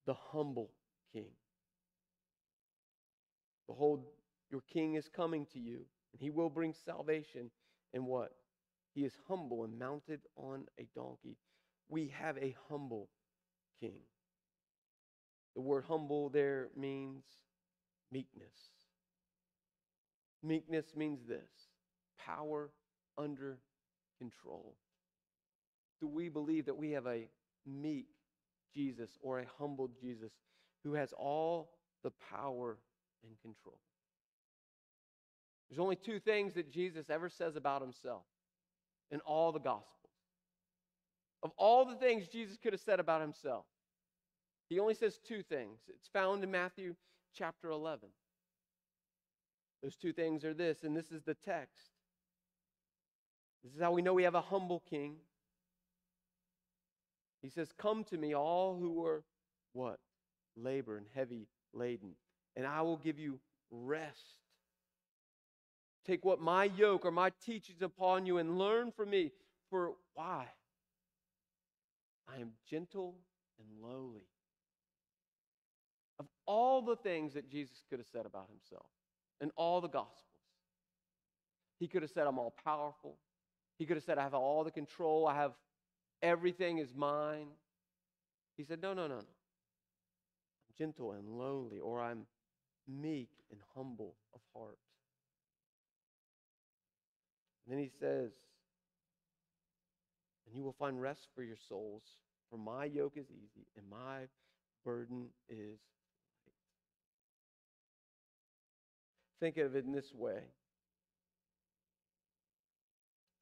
The 0.06 0.14
humble 0.14 0.72
king. 1.14 1.32
Behold, 3.68 4.06
your 4.52 4.62
king 4.72 4.96
is 4.96 5.08
coming 5.08 5.46
to 5.54 5.60
you, 5.60 5.86
and 6.12 6.22
he 6.22 6.30
will 6.30 6.50
bring 6.50 6.74
salvation. 6.86 7.50
And 7.94 8.06
what? 8.06 8.32
He 8.94 9.06
is 9.06 9.14
humble 9.28 9.64
and 9.64 9.80
mounted 9.80 10.22
on 10.36 10.66
a 10.80 10.88
donkey. 10.96 11.38
We 11.90 12.14
have 12.20 12.38
a 12.38 12.56
humble 12.70 13.10
king. 13.80 14.00
The 15.56 15.62
word 15.62 15.86
humble 15.88 16.30
there 16.30 16.70
means 16.76 17.24
meekness. 18.12 18.54
Meekness 20.42 20.96
means 20.96 21.20
this 21.28 21.50
power 22.20 22.72
under 23.18 23.60
control. 24.20 24.76
Do 26.02 26.08
we 26.08 26.30
believe 26.30 26.66
that 26.66 26.78
we 26.78 26.92
have 26.92 27.08
a 27.08 27.30
meek 27.66 28.08
Jesus 28.74 29.18
or 29.22 29.40
a 29.40 29.46
humble 29.60 29.90
Jesus 30.02 30.32
who 30.84 30.94
has 30.94 31.14
all 31.14 31.72
the 32.04 32.12
power 32.32 32.78
and 33.24 33.40
control? 33.42 33.80
There's 35.70 35.80
only 35.80 35.96
two 35.96 36.20
things 36.20 36.54
that 36.54 36.72
Jesus 36.72 37.10
ever 37.10 37.30
says 37.30 37.56
about 37.56 37.82
himself 37.82 38.24
in 39.12 39.20
all 39.22 39.52
the 39.52 39.60
Gospels. 39.60 39.88
Of 41.42 41.52
all 41.58 41.86
the 41.86 41.96
things 41.96 42.28
Jesus 42.28 42.58
could 42.62 42.74
have 42.74 42.82
said 42.82 43.00
about 43.00 43.22
himself, 43.22 43.66
he 44.70 44.80
only 44.80 44.94
says 44.94 45.20
two 45.28 45.44
things. 45.44 45.80
It's 45.90 46.08
found 46.08 46.44
in 46.44 46.52
Matthew 46.52 46.96
chapter 47.36 47.70
11. 47.70 48.10
Those 49.82 49.96
two 49.96 50.14
things 50.14 50.46
are 50.46 50.54
this, 50.54 50.84
and 50.84 50.96
this 50.96 51.12
is 51.12 51.24
the 51.24 51.34
text. 51.34 51.90
This 53.64 53.74
is 53.74 53.82
how 53.82 53.92
we 53.92 54.02
know 54.02 54.14
we 54.14 54.24
have 54.24 54.36
a 54.36 54.42
humble 54.42 54.82
king. 54.90 55.16
He 57.44 57.50
says, 57.50 57.72
Come 57.78 58.04
to 58.06 58.18
me, 58.18 58.34
all 58.34 58.76
who 58.80 59.06
are 59.06 59.24
what? 59.74 60.00
Labor 60.56 60.98
and 60.98 61.06
heavy 61.14 61.48
laden, 61.74 62.12
and 62.56 62.66
I 62.66 62.82
will 62.82 62.98
give 62.98 63.20
you 63.20 63.40
rest. 63.70 64.40
Take 66.06 66.26
what 66.26 66.42
my 66.42 66.66
yoke 66.66 67.06
or 67.06 67.12
my 67.12 67.32
teachings 67.46 67.82
upon 67.82 68.26
you 68.26 68.38
and 68.38 68.58
learn 68.58 68.92
from 68.92 69.10
me. 69.10 69.32
For 69.70 69.94
why? 70.16 70.46
I 72.28 72.40
am 72.40 72.52
gentle 72.70 73.16
and 73.60 73.68
lowly 73.82 74.28
of 76.20 76.28
all 76.46 76.82
the 76.82 76.96
things 76.96 77.34
that 77.34 77.50
Jesus 77.50 77.84
could 77.90 78.00
have 78.00 78.08
said 78.12 78.26
about 78.26 78.48
himself 78.50 78.86
in 79.42 79.52
all 79.56 79.82
the 79.82 79.88
Gospels. 79.88 80.20
He 81.80 81.88
could 81.88 82.02
have 82.02 82.12
said, 82.12 82.28
I'm 82.28 82.40
all 82.40 82.54
powerful. 82.64 83.18
He 83.78 83.86
could 83.86 83.98
have 83.98 84.04
said, 84.04 84.18
I 84.18 84.24
have 84.24 84.34
all 84.34 84.64
the 84.64 84.72
control. 84.72 85.28
I 85.28 85.36
have 85.36 85.54
everything 86.24 86.80
is 86.80 86.96
mine. 86.96 87.48
He 88.58 88.64
said, 88.64 88.82
No, 88.82 88.94
no, 88.94 89.08
no, 89.08 89.16
no. 89.16 89.20
I'm 89.20 89.26
gentle 90.78 91.12
and 91.12 91.28
lowly, 91.28 91.80
or 91.80 92.02
I'm 92.02 92.26
meek 92.88 93.30
and 93.52 93.60
humble 93.76 94.16
of 94.34 94.40
heart. 94.56 94.80
And 97.66 97.76
then 97.76 97.84
he 97.84 97.92
says, 98.00 98.32
And 100.48 100.56
you 100.56 100.64
will 100.64 100.76
find 100.80 101.00
rest 101.00 101.28
for 101.36 101.44
your 101.44 101.58
souls, 101.70 102.04
for 102.50 102.58
my 102.58 102.86
yoke 102.86 103.18
is 103.18 103.28
easy 103.30 103.68
and 103.76 103.86
my 103.90 104.28
burden 104.84 105.28
is 105.50 105.80
light. 106.46 106.54
think 109.40 109.58
of 109.58 109.76
it 109.76 109.86
in 109.86 109.92
this 109.92 110.14
way. 110.14 110.40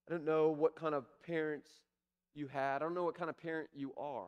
I 0.07 0.11
don't 0.11 0.25
know 0.25 0.49
what 0.49 0.75
kind 0.75 0.93
of 0.93 1.05
parents 1.25 1.69
you 2.33 2.47
had. 2.47 2.77
I 2.77 2.79
don't 2.79 2.93
know 2.93 3.03
what 3.03 3.17
kind 3.17 3.29
of 3.29 3.37
parent 3.37 3.69
you 3.73 3.93
are. 3.97 4.27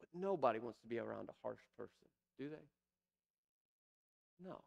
But 0.00 0.08
nobody 0.14 0.58
wants 0.58 0.78
to 0.80 0.88
be 0.88 0.98
around 0.98 1.28
a 1.28 1.34
harsh 1.42 1.60
person, 1.76 2.08
do 2.38 2.48
they? 2.48 4.46
No. 4.46 4.60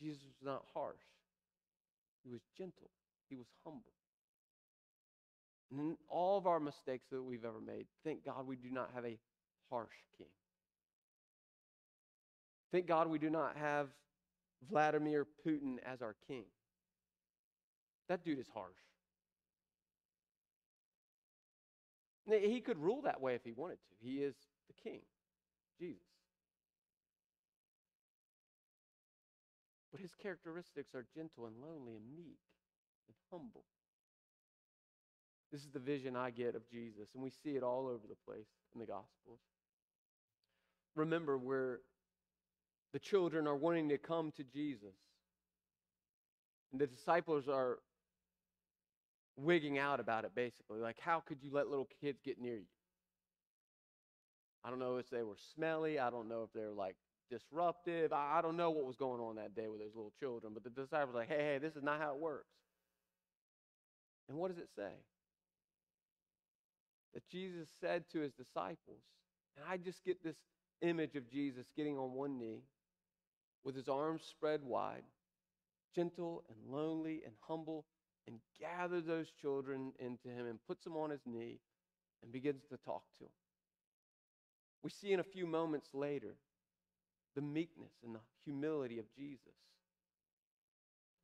Jesus 0.00 0.22
was 0.22 0.34
not 0.42 0.64
harsh. 0.74 0.96
He 2.24 2.30
was 2.30 2.40
gentle. 2.56 2.90
He 3.28 3.36
was 3.36 3.46
humble. 3.64 3.92
And 5.70 5.80
in 5.80 5.96
all 6.08 6.38
of 6.38 6.46
our 6.46 6.60
mistakes 6.60 7.06
that 7.10 7.22
we've 7.22 7.44
ever 7.44 7.60
made, 7.60 7.86
thank 8.04 8.24
God 8.24 8.46
we 8.46 8.56
do 8.56 8.70
not 8.70 8.90
have 8.94 9.04
a 9.04 9.18
harsh 9.70 9.88
king. 10.16 10.28
Thank 12.72 12.86
God 12.86 13.08
we 13.08 13.18
do 13.18 13.30
not 13.30 13.56
have 13.56 13.88
Vladimir 14.70 15.26
Putin 15.46 15.76
as 15.84 16.02
our 16.02 16.14
king. 16.28 16.44
That 18.08 18.24
dude 18.24 18.38
is 18.38 18.48
harsh. 18.52 18.72
He 22.28 22.60
could 22.60 22.78
rule 22.78 23.02
that 23.02 23.20
way 23.20 23.34
if 23.34 23.44
he 23.44 23.52
wanted 23.52 23.76
to. 23.76 23.94
He 24.00 24.16
is 24.22 24.34
the 24.66 24.74
king, 24.88 25.00
Jesus. 25.78 26.02
But 29.92 30.00
his 30.00 30.12
characteristics 30.14 30.94
are 30.94 31.06
gentle 31.14 31.46
and 31.46 31.56
lonely 31.56 31.94
and 31.94 32.04
meek 32.16 32.38
and 33.08 33.16
humble. 33.30 33.64
This 35.52 35.62
is 35.62 35.70
the 35.70 35.78
vision 35.78 36.16
I 36.16 36.30
get 36.30 36.56
of 36.56 36.68
Jesus, 36.68 37.10
and 37.14 37.22
we 37.22 37.30
see 37.30 37.56
it 37.56 37.62
all 37.62 37.86
over 37.86 38.06
the 38.08 38.16
place 38.26 38.48
in 38.74 38.80
the 38.80 38.86
Gospels. 38.86 39.40
Remember, 40.96 41.38
we're 41.38 41.78
the 42.92 42.98
children 42.98 43.46
are 43.46 43.56
wanting 43.56 43.90
to 43.90 43.98
come 43.98 44.32
to 44.32 44.42
Jesus. 44.42 44.94
And 46.72 46.80
the 46.80 46.86
disciples 46.86 47.48
are 47.48 47.78
wigging 49.36 49.78
out 49.78 50.00
about 50.00 50.24
it, 50.24 50.34
basically. 50.34 50.80
Like, 50.80 50.98
how 50.98 51.20
could 51.20 51.42
you 51.42 51.50
let 51.52 51.68
little 51.68 51.88
kids 52.00 52.20
get 52.24 52.40
near 52.40 52.56
you? 52.56 52.66
I 54.64 54.70
don't 54.70 54.78
know 54.78 54.96
if 54.96 55.08
they 55.10 55.22
were 55.22 55.36
smelly. 55.54 55.98
I 55.98 56.10
don't 56.10 56.28
know 56.28 56.42
if 56.42 56.52
they're 56.52 56.72
like 56.72 56.96
disruptive. 57.30 58.12
I, 58.12 58.38
I 58.38 58.42
don't 58.42 58.56
know 58.56 58.70
what 58.70 58.84
was 58.84 58.96
going 58.96 59.20
on 59.20 59.36
that 59.36 59.54
day 59.54 59.68
with 59.68 59.80
those 59.80 59.94
little 59.94 60.12
children. 60.18 60.52
But 60.54 60.64
the 60.64 60.70
disciples 60.70 61.14
were 61.14 61.20
like, 61.20 61.28
hey, 61.28 61.52
hey, 61.52 61.58
this 61.60 61.76
is 61.76 61.82
not 61.82 62.00
how 62.00 62.14
it 62.14 62.20
works. 62.20 62.48
And 64.28 64.38
what 64.38 64.48
does 64.48 64.58
it 64.58 64.68
say? 64.74 64.90
That 67.14 67.28
Jesus 67.30 67.68
said 67.80 68.04
to 68.12 68.20
his 68.20 68.32
disciples, 68.32 69.02
and 69.56 69.64
I 69.68 69.76
just 69.76 70.04
get 70.04 70.22
this 70.22 70.36
image 70.82 71.14
of 71.14 71.30
Jesus 71.30 71.66
getting 71.76 71.96
on 71.96 72.12
one 72.12 72.38
knee 72.38 72.62
with 73.64 73.74
his 73.74 73.88
arms 73.88 74.22
spread 74.28 74.62
wide, 74.62 75.04
gentle 75.94 76.44
and 76.48 76.74
lonely 76.74 77.22
and 77.24 77.34
humble, 77.40 77.84
and 78.26 78.38
gathers 78.60 79.06
those 79.06 79.30
children 79.30 79.92
into 79.98 80.28
him 80.28 80.46
and 80.46 80.58
puts 80.66 80.84
them 80.84 80.96
on 80.96 81.10
his 81.10 81.20
knee 81.26 81.58
and 82.22 82.32
begins 82.32 82.62
to 82.70 82.76
talk 82.78 83.02
to 83.18 83.24
them. 83.24 83.32
We 84.82 84.90
see 84.90 85.12
in 85.12 85.20
a 85.20 85.24
few 85.24 85.46
moments 85.46 85.88
later 85.94 86.36
the 87.34 87.42
meekness 87.42 87.92
and 88.04 88.14
the 88.14 88.20
humility 88.44 88.98
of 88.98 89.04
Jesus. 89.16 89.54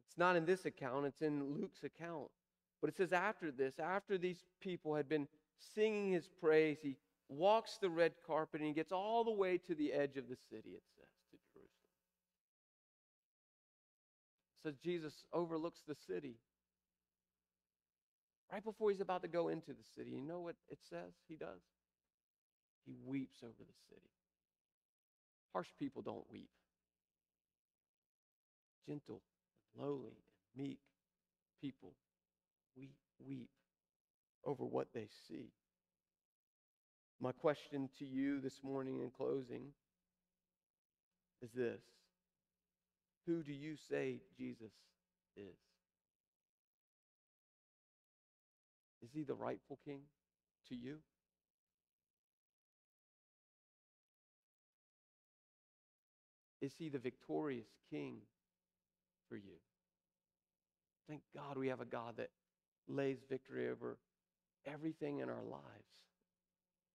It's 0.07 0.19
not 0.19 0.37
in 0.37 0.45
this 0.45 0.67
account, 0.67 1.07
it's 1.07 1.23
in 1.23 1.55
Luke's 1.55 1.85
account. 1.85 2.29
But 2.81 2.91
it 2.91 2.97
says 2.97 3.13
after 3.13 3.51
this, 3.51 3.79
after 3.79 4.19
these 4.19 4.45
people 4.61 4.95
had 4.95 5.09
been 5.09 5.29
singing 5.75 6.13
his 6.13 6.29
praise, 6.41 6.79
he 6.83 6.97
walks 7.29 7.79
the 7.81 7.89
red 7.89 8.13
carpet 8.27 8.61
and 8.61 8.67
he 8.67 8.75
gets 8.75 8.93
all 8.93 9.25
the 9.25 9.31
way 9.31 9.57
to 9.59 9.75
the 9.75 9.93
edge 9.93 10.17
of 10.17 10.29
the 10.29 10.37
city, 10.51 10.71
it 10.71 10.83
says, 10.97 11.09
to 11.31 11.39
Jerusalem. 11.55 11.69
It 14.59 14.69
says 14.69 14.75
Jesus 14.83 15.25
overlooks 15.33 15.81
the 15.87 15.95
city. 15.95 16.35
Right 18.53 18.63
before 18.63 18.91
he's 18.91 19.01
about 19.01 19.23
to 19.23 19.29
go 19.29 19.49
into 19.49 19.73
the 19.73 19.83
city, 19.97 20.11
you 20.11 20.21
know 20.21 20.41
what 20.41 20.57
it 20.69 20.79
says 20.91 21.15
he 21.27 21.37
does? 21.37 21.63
He 22.85 22.95
weeps 23.07 23.39
over 23.43 23.53
the 23.59 23.79
city. 23.89 24.11
Harsh 25.55 25.69
people 25.79 26.03
don't 26.03 26.31
weep. 26.31 26.51
Gentle 28.87 29.23
and 29.75 29.87
lowly 29.87 30.13
and 30.57 30.67
meek 30.67 30.81
people 31.63 31.95
weep, 32.77 32.97
weep 33.27 33.49
over 34.45 34.65
what 34.65 34.89
they 34.93 35.09
see. 35.29 35.53
My 37.21 37.33
question 37.33 37.89
to 38.01 38.05
you 38.05 38.41
this 38.41 38.63
morning 38.63 39.01
in 39.01 39.11
closing 39.11 39.69
is 41.41 41.53
this 41.53 41.81
Who 43.27 43.43
do 43.43 43.53
you 43.53 43.77
say 43.89 44.21
Jesus 44.37 44.73
is? 45.37 45.72
Is 49.03 49.11
he 49.13 49.25
the 49.25 49.35
rightful 49.35 49.79
king 49.85 50.01
to 50.69 50.75
you? 50.75 50.99
Is 56.61 56.73
he 56.79 56.89
the 56.89 56.99
victorious 56.99 57.67
king 57.91 58.19
for 59.29 59.37
you? 59.37 59.59
Thank 61.09 61.23
God 61.35 61.59
we 61.59 61.69
have 61.69 61.81
a 61.81 61.85
God 61.85 62.17
that 62.19 62.31
lays 62.89 63.19
victory 63.29 63.69
over 63.69 63.99
everything 64.65 65.19
in 65.19 65.29
our 65.29 65.43
lives. 65.43 65.63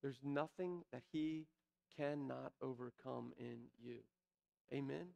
There's 0.01 0.19
nothing 0.23 0.83
that 0.93 1.01
he 1.11 1.47
cannot 1.97 2.53
overcome 2.61 3.33
in 3.37 3.57
you. 3.83 3.97
Amen? 4.73 5.07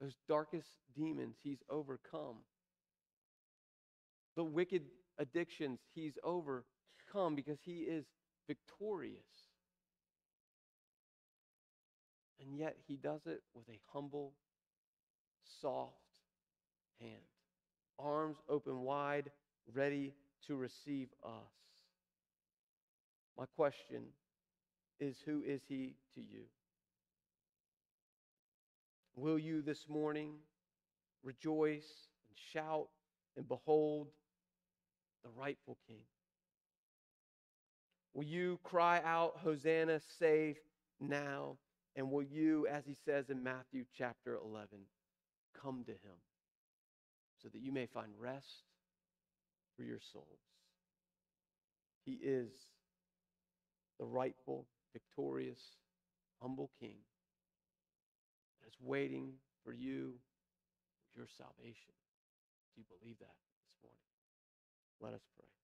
Those 0.00 0.16
darkest 0.28 0.68
demons, 0.96 1.36
he's 1.42 1.62
overcome. 1.70 2.38
The 4.34 4.42
wicked 4.42 4.82
addictions, 5.18 5.80
he's 5.94 6.14
overcome 6.24 7.34
because 7.34 7.58
he 7.64 7.80
is 7.80 8.04
victorious. 8.46 9.22
And 12.40 12.58
yet 12.58 12.76
he 12.86 12.96
does 12.96 13.20
it 13.26 13.42
with 13.54 13.68
a 13.68 13.78
humble, 13.92 14.32
soft 15.60 15.94
hand, 17.00 17.22
arms 17.98 18.36
open 18.48 18.80
wide, 18.82 19.30
ready 19.72 20.12
to 20.46 20.56
receive 20.56 21.08
us. 21.24 21.52
My 23.38 23.44
question 23.56 24.02
is 24.98 25.16
Who 25.24 25.42
is 25.46 25.60
he 25.68 25.94
to 26.14 26.20
you? 26.20 26.42
Will 29.14 29.38
you 29.38 29.62
this 29.62 29.88
morning 29.88 30.32
rejoice 31.22 32.08
and 32.28 32.36
shout 32.52 32.88
and 33.36 33.46
behold 33.46 34.08
the 35.22 35.30
rightful 35.36 35.78
king? 35.86 36.02
Will 38.14 38.24
you 38.24 38.58
cry 38.62 39.00
out, 39.04 39.38
Hosanna, 39.42 40.00
save 40.18 40.56
now? 41.00 41.56
And 41.96 42.10
will 42.10 42.22
you, 42.22 42.66
as 42.68 42.84
he 42.86 42.94
says 43.04 43.28
in 43.28 43.42
Matthew 43.42 43.84
chapter 43.96 44.36
11, 44.42 44.68
come 45.60 45.84
to 45.84 45.92
him 45.92 46.18
so 47.42 47.48
that 47.52 47.60
you 47.60 47.72
may 47.72 47.86
find 47.86 48.12
rest 48.18 48.64
for 49.76 49.82
your 49.82 50.00
souls? 50.12 50.40
He 52.04 52.12
is 52.12 52.50
the 53.98 54.06
rightful, 54.06 54.66
victorious, 54.92 55.60
humble 56.40 56.70
king 56.80 56.96
that 58.60 58.68
is 58.68 58.74
waiting 58.80 59.34
for 59.64 59.72
you, 59.72 60.14
your 61.14 61.26
salvation. 61.38 61.92
Do 62.74 62.80
you 62.80 62.84
believe 62.98 63.18
that? 63.20 63.51
Let 65.02 65.14
us 65.14 65.20
pray. 65.38 65.61